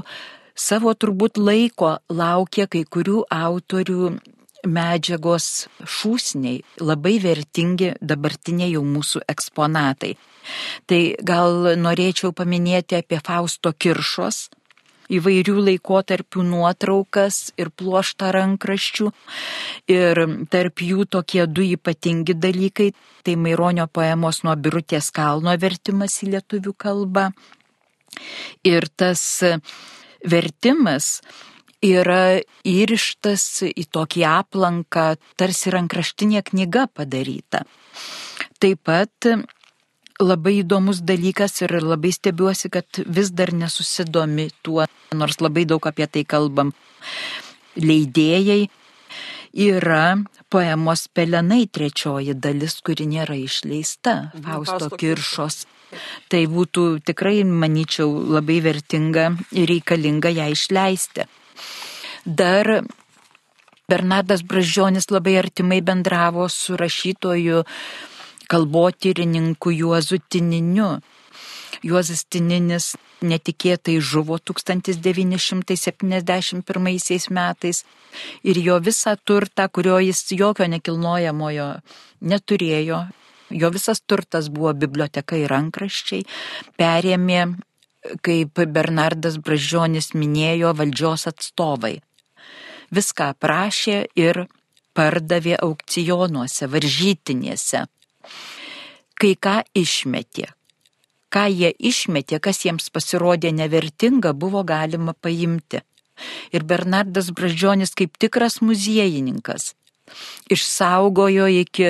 savo 0.54 0.94
turbūt 0.94 1.40
laiko 1.40 1.98
laukė 2.08 2.68
kai 2.72 2.84
kurių 2.84 3.24
autorių 3.32 4.12
medžiagos 4.62 5.66
šūsniai, 5.82 6.62
labai 6.80 7.16
vertingi 7.22 7.96
dabartiniai 8.00 8.70
jau 8.76 8.84
mūsų 8.86 9.24
eksponatai. 9.32 10.14
Tai 10.86 11.00
gal 11.22 11.74
norėčiau 11.78 12.32
paminėti 12.34 12.98
apie 12.98 13.18
Fausto 13.22 13.72
Kiršos 13.72 14.48
įvairių 15.10 15.56
laikotarpių 15.68 16.44
nuotraukas 16.46 17.52
ir 17.58 17.70
pluoštą 17.74 18.32
rankraščių. 18.36 19.10
Ir 19.90 20.22
tarp 20.52 20.82
jų 20.84 21.06
tokie 21.10 21.46
du 21.46 21.64
ypatingi 21.76 22.34
dalykai- 22.34 22.92
tai 23.24 23.36
Maironio 23.36 23.86
poemos 23.86 24.42
nuo 24.44 24.56
Birutės 24.56 25.10
kalno 25.10 25.56
vertimas 25.58 26.22
į 26.22 26.34
lietuvių 26.36 26.74
kalbą. 26.76 27.32
Ir 28.64 28.86
tas 28.96 29.42
vertimas 30.24 31.22
yra 31.82 32.40
įrištas 32.64 33.64
į 33.66 33.86
tokį 33.90 34.22
aplanką, 34.28 35.16
tarsi 35.36 35.72
rankraštinė 35.74 36.42
knyga 36.46 36.86
padaryta. 36.94 37.64
Taip 38.62 38.84
pat 38.86 39.10
labai 40.22 40.60
įdomus 40.62 41.02
dalykas 41.04 41.60
ir 41.64 41.74
labai 41.82 42.12
stebiuosi, 42.14 42.70
kad 42.72 43.02
vis 43.06 43.32
dar 43.34 43.52
nesusidomi 43.52 44.50
tuo, 44.62 44.86
nors 45.14 45.40
labai 45.42 45.66
daug 45.68 45.86
apie 45.88 46.06
tai 46.06 46.24
kalbam. 46.28 46.72
Leidėjai 47.76 48.68
yra 49.52 50.06
poemos 50.52 51.06
Pelenai 51.08 51.66
trečioji 51.68 52.34
dalis, 52.34 52.80
kuri 52.84 53.06
nėra 53.08 53.36
išleista 53.40 54.32
mhm, 54.32 54.48
Fausto 54.48 54.90
Kiršos. 54.96 55.64
Tai 56.32 56.40
būtų 56.48 57.02
tikrai, 57.04 57.42
manyčiau, 57.44 58.08
labai 58.32 58.62
vertinga 58.64 59.26
ir 59.52 59.68
reikalinga 59.68 60.30
ją 60.32 60.46
išleisti. 60.54 61.26
Dar 62.24 62.78
Bernardas 63.92 64.40
Bražionis 64.40 65.10
labai 65.12 65.36
artimai 65.36 65.82
bendravo 65.84 66.46
su 66.48 66.78
rašytoju 66.80 67.64
kalbotyrininku 68.52 69.72
Juozu 69.72 70.20
Tininiu. 70.28 71.00
Juozas 71.82 72.22
Tininis 72.30 72.92
netikėtai 73.26 73.98
žuvo 73.98 74.38
1971 74.38 76.62
metais 77.32 77.84
ir 78.44 78.58
jo 78.66 78.78
visą 78.88 79.16
turtą, 79.24 79.68
kurio 79.68 79.98
jis 79.98 80.32
jokio 80.36 80.66
nekilnojamojo 80.70 81.80
neturėjo, 82.20 83.08
jo 83.50 83.70
visas 83.74 84.00
turtas 84.06 84.48
buvo 84.52 84.72
biblioteka 84.84 85.36
ir 85.40 85.50
rankraščiai, 85.50 86.22
perėmė, 86.78 87.42
kaip 88.22 88.52
Bernardas 88.76 89.36
Bražionis 89.42 90.14
minėjo, 90.14 90.74
valdžios 90.78 91.26
atstovai. 91.32 91.96
Viską 92.92 93.24
aprašė 93.32 94.06
ir 94.20 94.46
pardavė 94.94 95.56
aukcionuose, 95.64 96.66
varžytinėse 96.68 97.86
kai 99.22 99.34
ką 99.46 99.56
išmetė. 99.78 100.46
Ką 101.32 101.44
jie 101.48 101.70
išmetė, 101.90 102.36
kas 102.44 102.58
jiems 102.66 102.90
pasirodė 102.92 103.50
nevertinga, 103.56 104.30
buvo 104.34 104.60
galima 104.68 105.14
paimti. 105.14 105.78
Ir 106.52 106.62
Bernardas 106.68 107.30
Bražionis 107.36 107.92
kaip 107.98 108.10
tikras 108.20 108.54
muziejininkas 108.60 109.62
išsaugojo 110.52 111.46
iki 111.62 111.86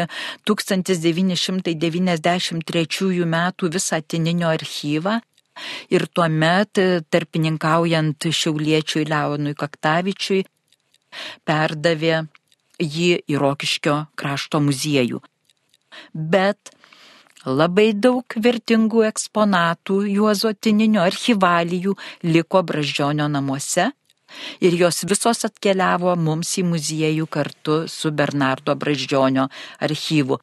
1993 0.46 3.26
metų 3.34 3.64
visą 3.76 3.98
tininio 4.14 4.48
archyvą 4.52 5.14
ir 5.96 6.02
tuomet 6.14 6.72
tarpininkaujant 7.10 8.20
Šiauliečiui 8.40 9.04
Leonui 9.10 9.54
Kaktavičiui 9.58 10.40
perdavė 11.48 12.16
jį 12.78 13.12
į 13.26 13.34
Rokiškio 13.42 13.96
krašto 14.14 14.56
muziejų 14.68 15.18
bet 16.14 16.70
labai 17.46 17.92
daug 17.94 18.36
vertingų 18.36 19.02
eksponatų 19.08 20.02
Juozo 20.12 20.52
Tininio 20.54 21.02
archivalijų 21.02 21.96
liko 22.28 22.62
Bražionio 22.62 23.28
namuose 23.28 23.90
ir 24.60 24.76
jos 24.78 25.02
visos 25.08 25.44
atkeliavo 25.48 26.14
mums 26.16 26.54
į 26.58 26.64
muziejų 26.70 27.26
kartu 27.26 27.82
su 27.88 28.12
Bernardo 28.12 28.74
Bražionio 28.76 29.48
archyvu. 29.80 30.38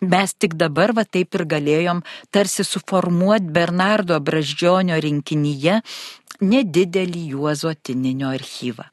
Mes 0.00 0.34
tik 0.38 0.54
dabar 0.54 0.92
va 0.94 1.02
taip 1.04 1.34
ir 1.34 1.44
galėjom 1.50 2.04
tarsi 2.30 2.62
suformuoti 2.62 3.50
Bernardo 3.50 4.20
Bražionio 4.20 5.00
rinkinyje 5.02 5.80
nedidelį 6.40 7.24
Juozo 7.32 7.72
Tininio 7.74 8.30
archyvą. 8.30 8.86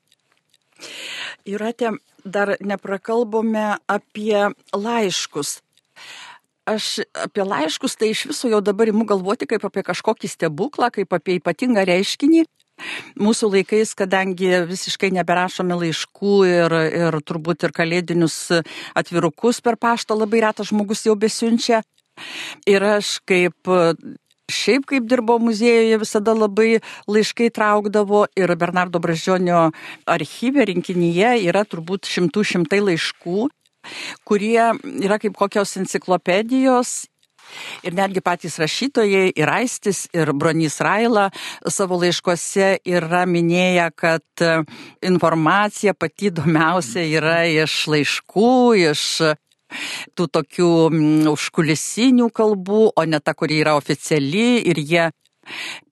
Jūratė, 1.46 1.92
dar 2.26 2.56
neprakalbome 2.60 3.78
apie 3.86 4.48
laiškus 4.74 5.60
aš 6.66 7.06
apie 7.14 7.46
laiškus 7.46 7.96
tai 8.00 8.12
iš 8.14 8.26
viso 8.32 8.50
jau 8.52 8.62
dabar 8.62 8.90
imu 8.92 9.06
galvoti 9.08 9.48
kaip 9.50 9.64
apie 9.68 9.86
kažkokį 9.86 10.30
stebuklą, 10.32 10.92
kaip 10.94 11.14
apie 11.14 11.40
ypatingą 11.40 11.86
reiškinį. 11.88 12.46
Mūsų 13.16 13.50
laikais, 13.54 13.94
kadangi 13.96 14.50
visiškai 14.68 15.14
neberašome 15.16 15.78
laiškų 15.80 16.34
ir, 16.50 16.76
ir 17.06 17.18
turbūt 17.24 17.64
ir 17.64 17.72
kalėdinius 17.76 18.38
atvirukus 19.00 19.62
per 19.64 19.80
paštą 19.80 20.18
labai 20.18 20.44
retas 20.44 20.74
žmogus 20.74 21.06
jau 21.08 21.16
besiunčia. 21.16 21.86
Ir 22.68 22.84
aš 22.98 23.20
kaip 23.28 23.72
Šiaip 24.46 24.84
kaip 24.86 25.08
dirbo 25.10 25.40
muziejuje 25.42 25.98
visada 25.98 26.36
labai 26.38 26.78
laiškai 27.10 27.48
traukdavo 27.50 28.28
ir 28.38 28.52
Bernardo 28.62 29.00
Bražionio 29.02 29.72
archyve 30.06 30.68
rinkinyje 30.70 31.32
yra 31.50 31.64
turbūt 31.66 32.06
šimtų 32.06 32.44
šimtai 32.52 32.84
laiškų 32.86 33.48
kurie 34.28 34.72
yra 35.06 35.20
kaip 35.22 35.36
kokios 35.38 35.76
enciklopedijos 35.82 37.04
Ir 37.86 37.94
netgi 37.96 38.22
patys 38.26 38.58
rašytojai, 38.62 39.30
ir 39.38 39.52
Aistis, 39.52 40.06
ir 40.18 40.32
Bronys 40.34 40.80
Raila 40.84 41.28
savo 41.72 42.00
laiškose 42.02 42.76
yra 42.90 43.24
minėję, 43.30 43.88
kad 43.96 44.46
informacija 45.06 45.94
pati 45.94 46.32
įdomiausia 46.32 47.06
yra 47.06 47.44
iš 47.46 47.78
laiškų, 47.94 48.52
iš 48.90 49.06
tų 50.16 50.28
tokių 50.38 50.72
užkulisinių 51.32 52.30
kalbų, 52.36 52.84
o 52.96 53.06
ne 53.10 53.20
ta, 53.20 53.34
kuri 53.38 53.60
yra 53.64 53.76
oficiali 53.78 54.64
ir 54.66 54.80
jie 54.82 55.10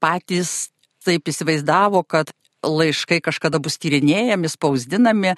patys 0.01 0.73
taip 1.03 1.27
įsivaizdavo, 1.27 2.03
kad 2.07 2.31
laiškai 2.63 3.19
kažkada 3.23 3.59
bus 3.63 3.77
tyrinėjami, 3.81 4.51
spausdinami. 4.51 5.35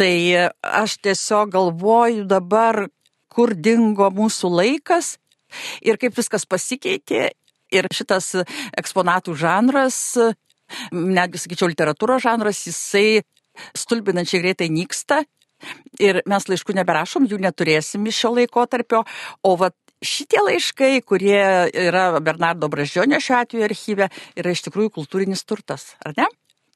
Tai 0.00 0.14
aš 0.62 0.98
tiesiog 1.04 1.54
galvoju 1.54 2.26
dabar, 2.28 2.86
kur 3.34 3.54
dingo 3.54 4.10
mūsų 4.14 4.50
laikas 4.52 5.16
ir 5.82 5.98
kaip 6.02 6.16
viskas 6.18 6.46
pasikeitė. 6.46 7.30
Ir 7.74 7.88
šitas 7.90 8.36
eksponatų 8.78 9.34
žanras, 9.40 9.96
netgi 10.94 11.40
sakyčiau, 11.42 11.66
literatūros 11.72 12.22
žanras, 12.22 12.60
jisai 12.68 13.24
stulbinančiai 13.74 14.42
greitai 14.44 14.68
nyksta. 14.70 15.24
Ir 16.02 16.20
mes 16.28 16.46
laiškų 16.50 16.76
neberašom, 16.76 17.26
jų 17.30 17.40
neturėsim 17.42 18.04
iš 18.06 18.20
šio 18.20 18.34
laiko 18.36 18.66
tarpio. 18.70 19.02
O 19.42 19.54
vat 19.58 19.74
šitie 20.04 20.42
laiškai, 20.44 21.00
kurie 21.08 21.42
yra 21.72 22.20
Bernardo 22.20 22.68
Bražionio 22.70 23.20
šiuo 23.22 23.40
atveju 23.40 23.66
archyve, 23.66 24.10
yra 24.38 24.54
iš 24.54 24.66
tikrųjų 24.68 24.92
kultūrinis 24.98 25.44
turtas, 25.48 25.94
ar 26.04 26.14
ne? 26.18 26.28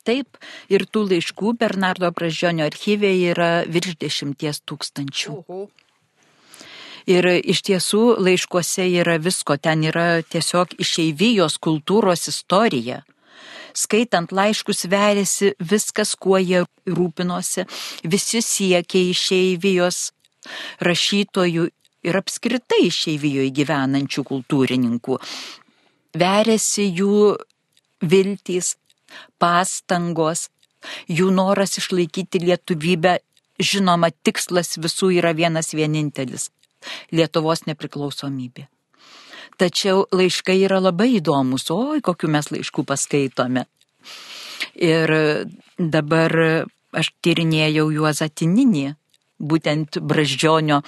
Taip, 0.06 0.38
ir 0.72 0.86
tų 0.86 1.04
laiškų 1.10 1.56
Bernardo 1.58 2.10
Pražionio 2.14 2.66
archyvė 2.68 3.10
yra 3.32 3.50
virš 3.68 3.98
dešimties 4.00 4.62
tūkstančių. 4.68 5.34
Uhu. 5.42 5.66
Ir 7.08 7.24
iš 7.24 7.62
tiesų 7.64 8.02
laiškuose 8.20 8.84
yra 9.00 9.16
visko, 9.16 9.56
ten 9.56 9.86
yra 9.88 10.20
tiesiog 10.20 10.74
išeivijos 10.82 11.56
kultūros 11.64 12.28
istorija. 12.28 13.00
Skaitant 13.72 14.32
laiškus 14.34 14.84
veriasi 14.92 15.54
viskas, 15.70 16.14
kuo 16.20 16.36
jie 16.40 16.64
rūpinosi, 16.84 17.64
visi 18.04 18.42
siekiai 18.44 19.12
išeivijos 19.14 20.10
rašytojų 20.84 21.68
ir 22.08 22.18
apskritai 22.20 22.82
išeivijoje 22.88 23.54
gyvenančių 23.56 24.24
kultūrininkų. 24.28 25.18
Veriasi 26.18 26.88
jų 26.98 27.36
viltys, 28.04 28.74
pastangos, 29.38 30.48
jų 31.08 31.30
noras 31.34 31.78
išlaikyti 31.80 32.42
lietuvybę, 32.44 33.18
žinoma, 33.58 34.10
tikslas 34.24 34.78
visų 34.78 35.12
yra 35.18 35.34
vienas 35.34 35.74
vienintelis- 35.74 36.50
Lietuvos 37.16 37.66
nepriklausomybė. 37.66 38.68
Tačiau 39.58 40.06
laiškai 40.14 40.62
yra 40.62 40.78
labai 40.78 41.18
įdomus, 41.18 41.70
oi, 41.74 42.00
kokiu 42.00 42.28
mes 42.30 42.46
laiškų 42.46 42.84
paskaitome. 42.86 43.66
Ir 44.74 45.10
dabar 45.78 46.30
aš 46.92 47.10
tyrinėjau 47.22 47.88
Juozatininį, 47.90 48.94
būtent 49.38 49.98
Braždžionio 49.98 50.82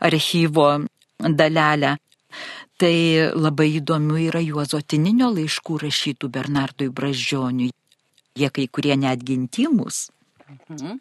archyvo 0.00 0.86
dalelę. 1.18 1.96
Tai 2.76 2.96
labai 3.32 3.70
įdomių 3.78 4.18
yra 4.26 4.42
Juozotininio 4.44 5.30
laiškų 5.32 5.78
rašytų 5.80 6.28
Bernardui 6.32 6.90
Braždžioniui. 6.92 7.70
Jie 8.36 8.50
kai 8.52 8.66
kurie 8.68 8.96
netgi 9.00 9.38
intimus. 9.38 10.10
Mhm. 10.68 11.00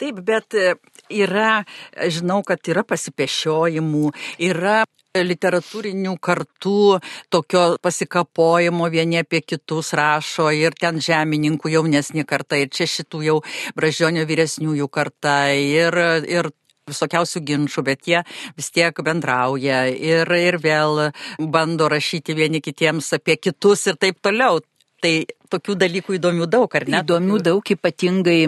Taip, 0.00 0.16
bet 0.26 0.56
e, 0.58 0.72
yra, 1.14 1.62
žinau, 2.10 2.40
kad 2.42 2.64
yra 2.72 2.82
pasipešiojimų, 2.88 4.08
yra 4.48 4.80
literatūrinių 5.12 6.14
kartų 6.24 6.98
tokio 7.30 7.62
pasikapojimo 7.84 8.88
vieni 8.90 9.20
apie 9.20 9.42
kitus 9.44 9.92
rašo 9.98 10.48
ir 10.56 10.72
ten 10.80 11.00
žemininkų 11.04 11.74
jaunesnį 11.74 12.24
kartą 12.24 12.62
ir 12.62 12.72
čia 12.72 12.88
šitų 12.88 13.22
jau 13.26 13.36
bražionio 13.76 14.24
vyresniųjų 14.28 14.88
karta 14.88 15.36
ir, 15.52 15.98
ir 16.24 16.48
visokiausių 16.90 17.42
ginčių, 17.46 17.84
bet 17.86 18.08
jie 18.10 18.22
vis 18.58 18.70
tiek 18.74 18.96
bendrauja 19.04 19.84
ir, 19.92 20.26
ir 20.26 20.58
vėl 20.62 21.08
bando 21.38 21.88
rašyti 21.92 22.34
vieni 22.34 22.62
kitiems 22.64 23.12
apie 23.18 23.38
kitus 23.38 23.86
ir 23.90 23.98
taip 24.02 24.22
toliau. 24.22 24.60
Tai 25.02 25.14
tokių 25.50 25.74
dalykų 25.80 26.14
įdomių 26.20 26.46
daug, 26.46 26.70
ar 26.78 26.86
ne? 26.86 27.00
Įdomių 27.02 27.40
daug, 27.42 27.70
ypatingai 27.74 28.42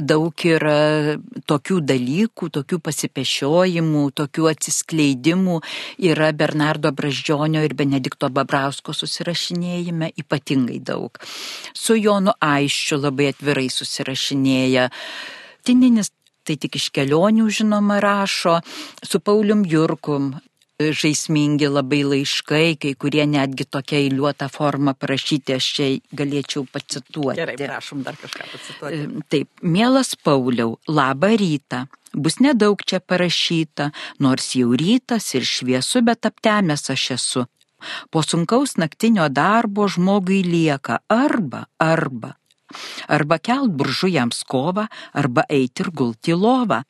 daug 0.00 0.44
yra 0.48 1.18
tokių 1.48 1.80
dalykų, 1.84 2.48
tokių 2.56 2.78
pasipešiojimų, 2.86 4.04
tokių 4.16 4.48
atsiskleidimų 4.52 5.58
yra 6.08 6.30
Bernardo 6.32 6.92
Braždžionio 6.96 7.60
ir 7.66 7.76
Benedikto 7.76 8.30
Babrausko 8.32 8.94
susirašinėjime 8.96 10.12
ypatingai 10.22 10.80
daug. 10.80 11.20
Su 11.76 11.98
Jonu 11.98 12.32
Aiščiu 12.40 13.02
labai 13.02 13.28
atvirai 13.34 13.68
susirašinėja. 13.72 14.88
Tininis 15.62 16.08
tai 16.46 16.58
tik 16.60 16.78
iš 16.80 16.90
kelionių 16.94 17.48
žinoma 17.50 18.00
rašo, 18.02 18.60
su 19.02 19.20
Paulium 19.20 19.66
Jurkum 19.68 20.32
žaismingi 20.90 21.68
labai 21.70 22.02
laiškai, 22.08 22.76
kai 22.80 22.94
kurie 22.98 23.24
netgi 23.28 23.66
tokia 23.70 24.00
eiliuota 24.00 24.48
forma 24.50 24.94
parašyti, 24.98 25.54
aš 25.54 25.68
čia 25.76 25.88
galėčiau 26.18 26.66
pacituoti. 26.72 27.38
Gerai, 27.38 27.56
prašom 27.60 28.02
dar 28.06 28.18
kažką 28.18 28.48
pacituoti. 28.50 29.02
Taip, 29.30 29.50
mielas 29.62 30.16
Pauliau, 30.16 30.78
labą 30.88 31.34
rytą. 31.38 31.86
Bus 32.12 32.40
nedaug 32.44 32.82
čia 32.84 33.00
parašyta, 33.00 33.90
nors 34.20 34.50
jau 34.58 34.74
rytas 34.76 35.30
ir 35.38 35.46
šviesu, 35.48 36.02
bet 36.04 36.28
aptemęs 36.28 36.90
aš 36.92 37.10
esu. 37.16 37.46
Po 38.10 38.22
sunkaus 38.22 38.76
naktinio 38.78 39.26
darbo 39.32 39.88
žmogui 39.90 40.42
lieka 40.46 41.00
arba, 41.10 41.66
arba. 41.78 42.36
Arba 43.08 43.38
kelt 43.38 43.74
buržujams 43.78 44.44
kovą, 44.48 44.88
arba 45.12 45.46
eiti 45.48 45.86
ir 45.86 45.90
gulti 45.90 46.34
lovą 46.36 46.82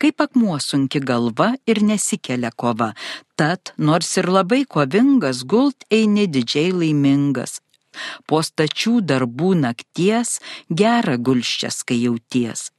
kaip 0.00 0.20
akmuo 0.20 0.58
sunki 0.60 1.00
galva 1.00 1.52
ir 1.66 1.82
nesikelia 1.88 2.50
kova, 2.56 2.92
tad 3.36 3.72
nors 3.78 4.10
ir 4.20 4.28
labai 4.28 4.64
kovingas, 4.68 5.44
gult 5.48 5.86
eini 5.90 6.26
didžiai 6.28 6.72
laimingas. 6.76 7.60
Po 8.26 8.40
stačių 8.40 9.00
darbų 9.04 9.52
nakties 9.64 10.38
gerą 10.68 11.18
gulščias, 11.20 11.82
kai 11.84 12.00
jauties. 12.06 12.70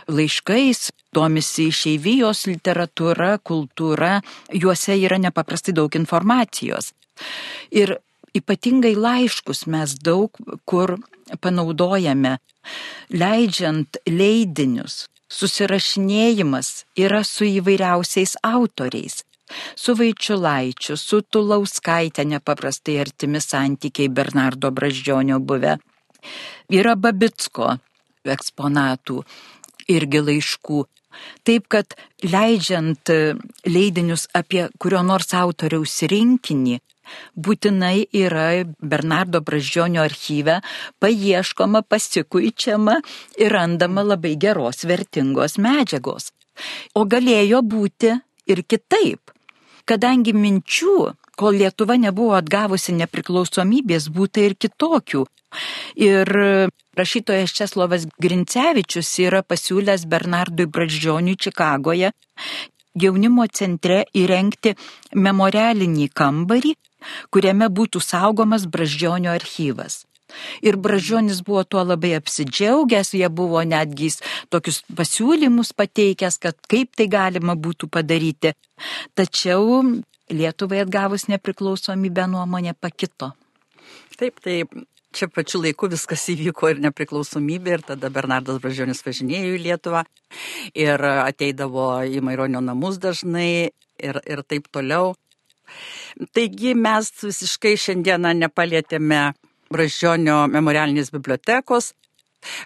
laiškais, 0.09 0.90
domisi 1.14 1.68
išeivijos 1.68 2.46
literatūra, 2.48 3.37
kultūra, 3.44 4.18
juose 4.52 4.96
yra 4.96 5.18
nepaprastai 5.20 5.74
daug 5.76 5.94
informacijos. 5.98 6.92
Ir 7.70 7.98
ypatingai 8.37 8.94
laiškus 8.96 9.66
mes 9.66 9.94
daug 10.04 10.33
kur 10.68 10.96
panaudojame, 11.42 12.38
leidžiant 13.12 14.00
leidinius. 14.09 15.07
Susirašinėjimas 15.28 16.87
yra 16.96 17.20
su 17.20 17.44
įvairiausiais 17.44 18.38
autoriais. 18.48 19.20
Su 19.76 19.94
Vaičiulaičiu, 19.98 20.96
su 20.96 21.22
Tulauskaitė 21.22 22.24
nepaprastai 22.28 22.98
artimi 23.02 23.40
santykiai 23.42 24.08
Bernardo 24.08 24.70
Braždžionio 24.74 25.40
buvę. 25.40 25.78
Yra 26.74 26.94
Babitsko 26.96 27.76
eksponatų 28.28 29.22
irgi 29.88 30.22
laiškų. 30.24 30.84
Taip 31.46 31.66
kad 31.72 31.96
leidžiant 32.22 33.11
leidinius 33.66 34.28
apie 34.37 34.68
kurio 34.78 35.00
nors 35.02 35.32
autoriaus 35.34 35.96
rinkinį, 36.12 36.76
būtinai 37.34 38.06
yra 38.12 38.48
Bernardo 38.78 39.40
Braždžionio 39.44 40.04
archyve 40.04 40.58
paieškoma, 41.02 41.82
pasikuičiama 41.82 42.98
ir 43.40 43.54
randama 43.56 44.04
labai 44.04 44.37
geros, 44.37 44.84
vertingos 44.84 45.58
medžiagos. 45.58 46.30
O 46.94 47.06
galėjo 47.06 47.62
būti 47.62 48.14
ir 48.50 48.64
kitaip 48.66 49.38
kadangi 49.88 50.35
minčių, 50.37 50.98
kol 51.38 51.59
Lietuva 51.61 51.96
nebuvo 52.01 52.37
atgavusi 52.38 52.94
nepriklausomybės, 52.98 54.11
būtų 54.14 54.46
ir 54.48 54.57
kitokių. 54.61 55.24
Ir 55.96 56.29
rašytojas 56.98 57.55
Česlovas 57.57 58.05
Grincevičius 58.20 59.14
yra 59.24 59.40
pasiūlęs 59.46 60.05
Bernardui 60.11 60.68
Braždžioniui 60.68 61.38
Čikagoje 61.40 62.12
jaunimo 62.98 63.46
centre 63.53 64.03
įrengti 64.16 64.74
memorialinį 65.14 66.09
kambarį, 66.20 66.74
kuriame 67.31 67.70
būtų 67.70 68.03
saugomas 68.03 68.66
Braždžionio 68.66 69.33
archyvas. 69.33 70.08
Ir 70.62 70.76
Bražionis 70.76 71.40
buvo 71.46 71.64
tuo 71.64 71.84
labai 71.86 72.14
apsidžiaugęs, 72.18 73.14
jie 73.16 73.28
buvo 73.32 73.62
netgi 73.64 74.10
tokius 74.52 74.82
pasiūlymus 74.98 75.72
pateikęs, 75.78 76.38
kad 76.42 76.58
kaip 76.70 76.94
tai 76.98 77.08
galima 77.12 77.56
būtų 77.56 77.90
padaryti. 77.92 78.54
Tačiau 79.18 79.82
Lietuvai 80.28 80.82
atgavus 80.84 81.24
nepriklausomybę 81.32 82.26
nuomonė 82.28 82.74
pakito. 82.76 83.32
Taip, 84.20 84.42
taip. 84.44 84.74
Čia 85.08 85.24
pačiu 85.32 85.62
laiku 85.62 85.88
viskas 85.88 86.26
įvyko 86.28 86.68
ir 86.68 86.82
nepriklausomybė, 86.84 87.78
ir 87.78 87.84
tada 87.86 88.10
Bernardas 88.12 88.58
Bražionis 88.60 89.00
važinėjo 89.06 89.54
į 89.56 89.62
Lietuvą 89.64 90.02
ir 90.76 91.00
ateidavo 91.00 91.86
į 92.04 92.20
Maironio 92.20 92.60
namus 92.60 93.00
dažnai 93.00 93.70
ir, 93.72 94.20
ir 94.28 94.44
taip 94.44 94.68
toliau. 94.68 95.14
Taigi 96.36 96.74
mes 96.76 97.08
visiškai 97.22 97.72
šiandieną 97.80 98.34
nepalėtėme 98.42 99.22
Bražionio 99.72 100.46
memorialinės 100.52 101.12
bibliotekos. 101.14 101.92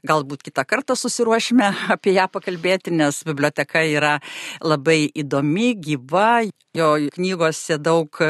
Galbūt 0.07 0.45
kitą 0.47 0.65
kartą 0.69 0.97
susiruošime 0.99 1.71
apie 1.95 2.17
ją 2.19 2.29
pakalbėti, 2.33 2.93
nes 2.95 3.23
biblioteka 3.29 3.85
yra 3.89 4.19
labai 4.61 5.07
įdomi, 5.25 5.73
gyva, 5.81 6.45
jo 6.77 6.93
knygose 7.17 7.81
daug 7.81 8.23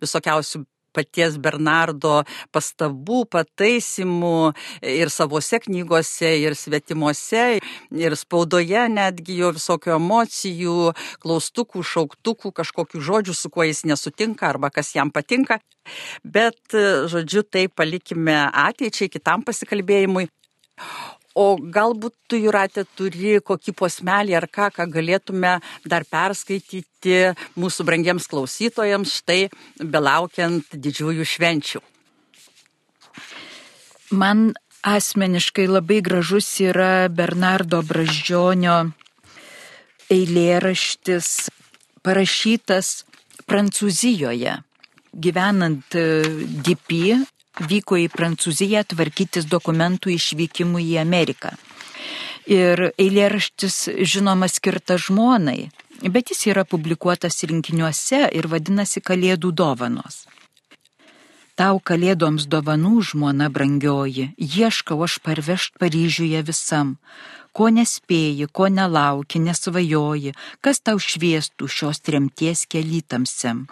visokiausių 0.00 0.64
paties 0.96 1.36
Bernardo 1.42 2.22
pastabų, 2.54 3.24
pataisimų 3.36 4.52
ir 4.96 5.12
savose 5.12 5.60
knygose, 5.66 6.32
ir 6.40 6.56
svetimuose, 6.58 7.46
ir 7.92 8.18
spaudoje 8.18 8.86
netgi 8.92 9.38
jo 9.42 9.52
visokio 9.56 9.96
emocijų, 10.00 10.92
klaustukų, 11.22 11.84
šauktukų, 11.92 12.54
kažkokių 12.60 13.04
žodžių, 13.10 13.36
su 13.36 13.52
kuo 13.52 13.66
jis 13.68 13.84
nesutinka 13.88 14.48
arba 14.50 14.72
kas 14.74 14.94
jam 14.96 15.12
patinka. 15.14 15.60
Bet, 16.24 16.58
žodžiu, 17.12 17.44
tai 17.46 17.68
palikime 17.70 18.40
ateičiai, 18.50 19.12
kitam 19.12 19.46
pasikalbėjimui. 19.46 20.26
O 21.36 21.58
galbūt 21.60 22.14
tu, 22.30 22.38
Juratė, 22.40 22.86
turi 22.96 23.36
kokį 23.44 23.74
posmelį 23.76 24.38
ar 24.38 24.46
ką, 24.48 24.70
ką 24.72 24.86
galėtume 24.88 25.58
dar 25.84 26.06
perskaityti 26.08 27.18
mūsų 27.60 27.84
brangiems 27.84 28.28
klausytojams, 28.32 29.18
štai 29.20 29.50
belaukiant 29.76 30.72
didžiųjų 30.72 31.26
švenčių. 31.28 31.82
Man 34.16 34.54
asmeniškai 34.86 35.66
labai 35.68 36.00
gražus 36.00 36.48
yra 36.64 37.10
Bernardo 37.12 37.82
Braždžionio 37.84 38.78
eilėraštis 40.08 41.30
parašytas 42.06 43.02
Prancūzijoje. 43.46 44.56
Gyvenant 45.12 45.96
DP 46.64 47.18
vyko 47.60 47.98
į 48.00 48.10
Prancūziją 48.12 48.84
tvarkytis 48.92 49.48
dokumentų 49.48 50.12
išvykimų 50.16 50.82
į 50.84 50.94
Ameriką. 51.02 51.54
Ir 52.46 52.92
eilėraštis, 52.94 53.88
žinoma, 54.06 54.46
skirtas 54.46 55.08
žmonai, 55.08 55.72
bet 56.02 56.30
jis 56.30 56.46
yra 56.52 56.62
publikuotas 56.64 57.42
rinkiniuose 57.42 58.28
ir 58.30 58.46
vadinasi 58.46 59.02
Kalėdų 59.02 59.50
dovanos. 59.50 60.26
Tau 61.56 61.80
kalėdoms 61.80 62.44
dovanų 62.52 63.00
žmona 63.10 63.48
brangioji, 63.48 64.26
ieškau 64.36 64.98
aš 65.06 65.16
parvežt 65.24 65.78
Paryžiuje 65.80 66.42
visam, 66.44 66.98
ko 67.56 67.70
nespėji, 67.72 68.44
ko 68.52 68.68
nelauki, 68.68 69.40
nesvajoji, 69.40 70.34
kas 70.60 70.82
tau 70.84 71.00
šviestų 71.00 71.70
šios 71.78 72.02
tremties 72.04 72.66
kelytamsiam. 72.68 73.64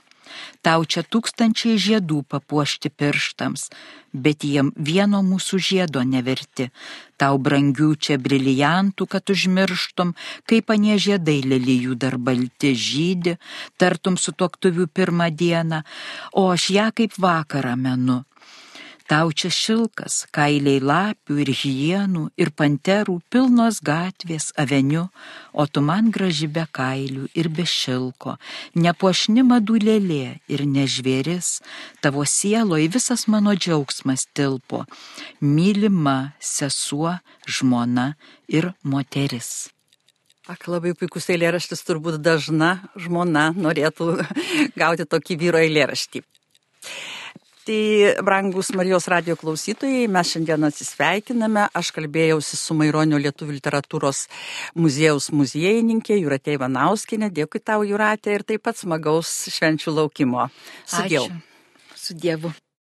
Tau 0.65 0.85
čia 0.89 1.05
tūkstančiai 1.05 1.77
žiedų 1.81 2.23
papuošti 2.31 2.91
pirštams, 2.91 3.69
bet 4.15 4.47
jiem 4.49 4.73
vieno 4.77 5.23
mūsų 5.27 5.61
žiedo 5.69 6.03
neverti. 6.07 6.71
Tau 7.21 7.39
brangių 7.39 7.91
čia 7.97 8.19
briliantų, 8.19 9.07
kad 9.07 9.31
užmirštum, 9.31 10.15
kaip 10.51 10.75
anie 10.75 10.99
žiedai 10.99 11.41
lelyjų 11.45 11.99
dar 12.01 12.19
balti 12.19 12.75
žydi, 12.75 13.39
tartum 13.77 14.17
su 14.17 14.33
toktuvių 14.33 14.89
pirmą 14.89 15.31
dieną, 15.31 15.83
o 16.41 16.49
aš 16.55 16.71
ją 16.79 16.91
kaip 16.95 17.19
vakarą 17.19 17.77
menu 17.77 18.23
Tau 19.05 19.29
čia 19.37 19.51
šilkas, 19.53 20.23
kailiai 20.33 20.81
lapių 20.81 21.35
ir 21.43 21.51
hienų 21.61 22.23
ir 22.41 22.51
panterų 22.57 23.19
pilnos 23.29 23.83
gatvės 23.85 24.47
aveniu, 24.57 25.11
o 25.53 25.67
tu 25.69 25.83
man 25.85 26.09
graži 26.09 26.49
be 26.49 26.65
kailių 26.65 27.27
ir 27.37 27.51
be 27.53 27.67
šilko, 27.69 28.39
nepuošni 28.73 29.45
madulėlė 29.45 30.39
ir 30.49 30.65
nežvėris, 30.65 31.59
tavo 32.01 32.25
sielo 32.25 32.81
į 32.81 32.89
visas 32.97 33.27
mano 33.29 33.53
džiaugsmas 33.53 34.25
tilpo, 34.33 34.87
mylima 35.41 36.33
sesuo, 36.41 37.19
žmona 37.45 38.15
ir 38.49 38.73
moteris. 38.83 39.69
Ak, 40.49 40.65
labai 40.69 40.95
puikus 40.97 41.29
eilėraštis, 41.29 41.85
turbūt 41.85 42.23
dažna 42.25 42.79
žmona 42.97 43.51
norėtų 43.53 44.15
gauti 44.81 45.05
tokį 45.05 45.39
vyro 45.45 45.61
eilėraštį. 45.61 46.25
Tai, 47.65 48.15
brangus 48.21 48.69
Marijos 48.77 49.07
radio 49.09 49.39
klausytojai, 49.41 50.05
mes 50.13 50.29
šiandien 50.35 50.67
atsisveikiname. 50.69 51.63
Aš 51.73 51.95
kalbėjausi 51.97 52.59
su 52.61 52.77
Maironio 52.77 53.17
Lietuvų 53.17 53.57
literatūros 53.57 54.27
muziejaus 54.77 55.31
muziejininkė 55.33 56.19
Juratė 56.19 56.59
Ivanauskinė. 56.59 57.31
Dėkui 57.33 57.63
tau, 57.65 57.81
Juratė, 57.89 58.37
ir 58.37 58.45
taip 58.45 58.67
pat 58.69 58.77
smagaus 58.77 59.33
švenčių 59.57 59.97
laukimo. 59.97 60.51
Su 60.85 61.09
Dievu. 61.09 61.41
Su 61.97 62.21
Dievu. 62.21 62.53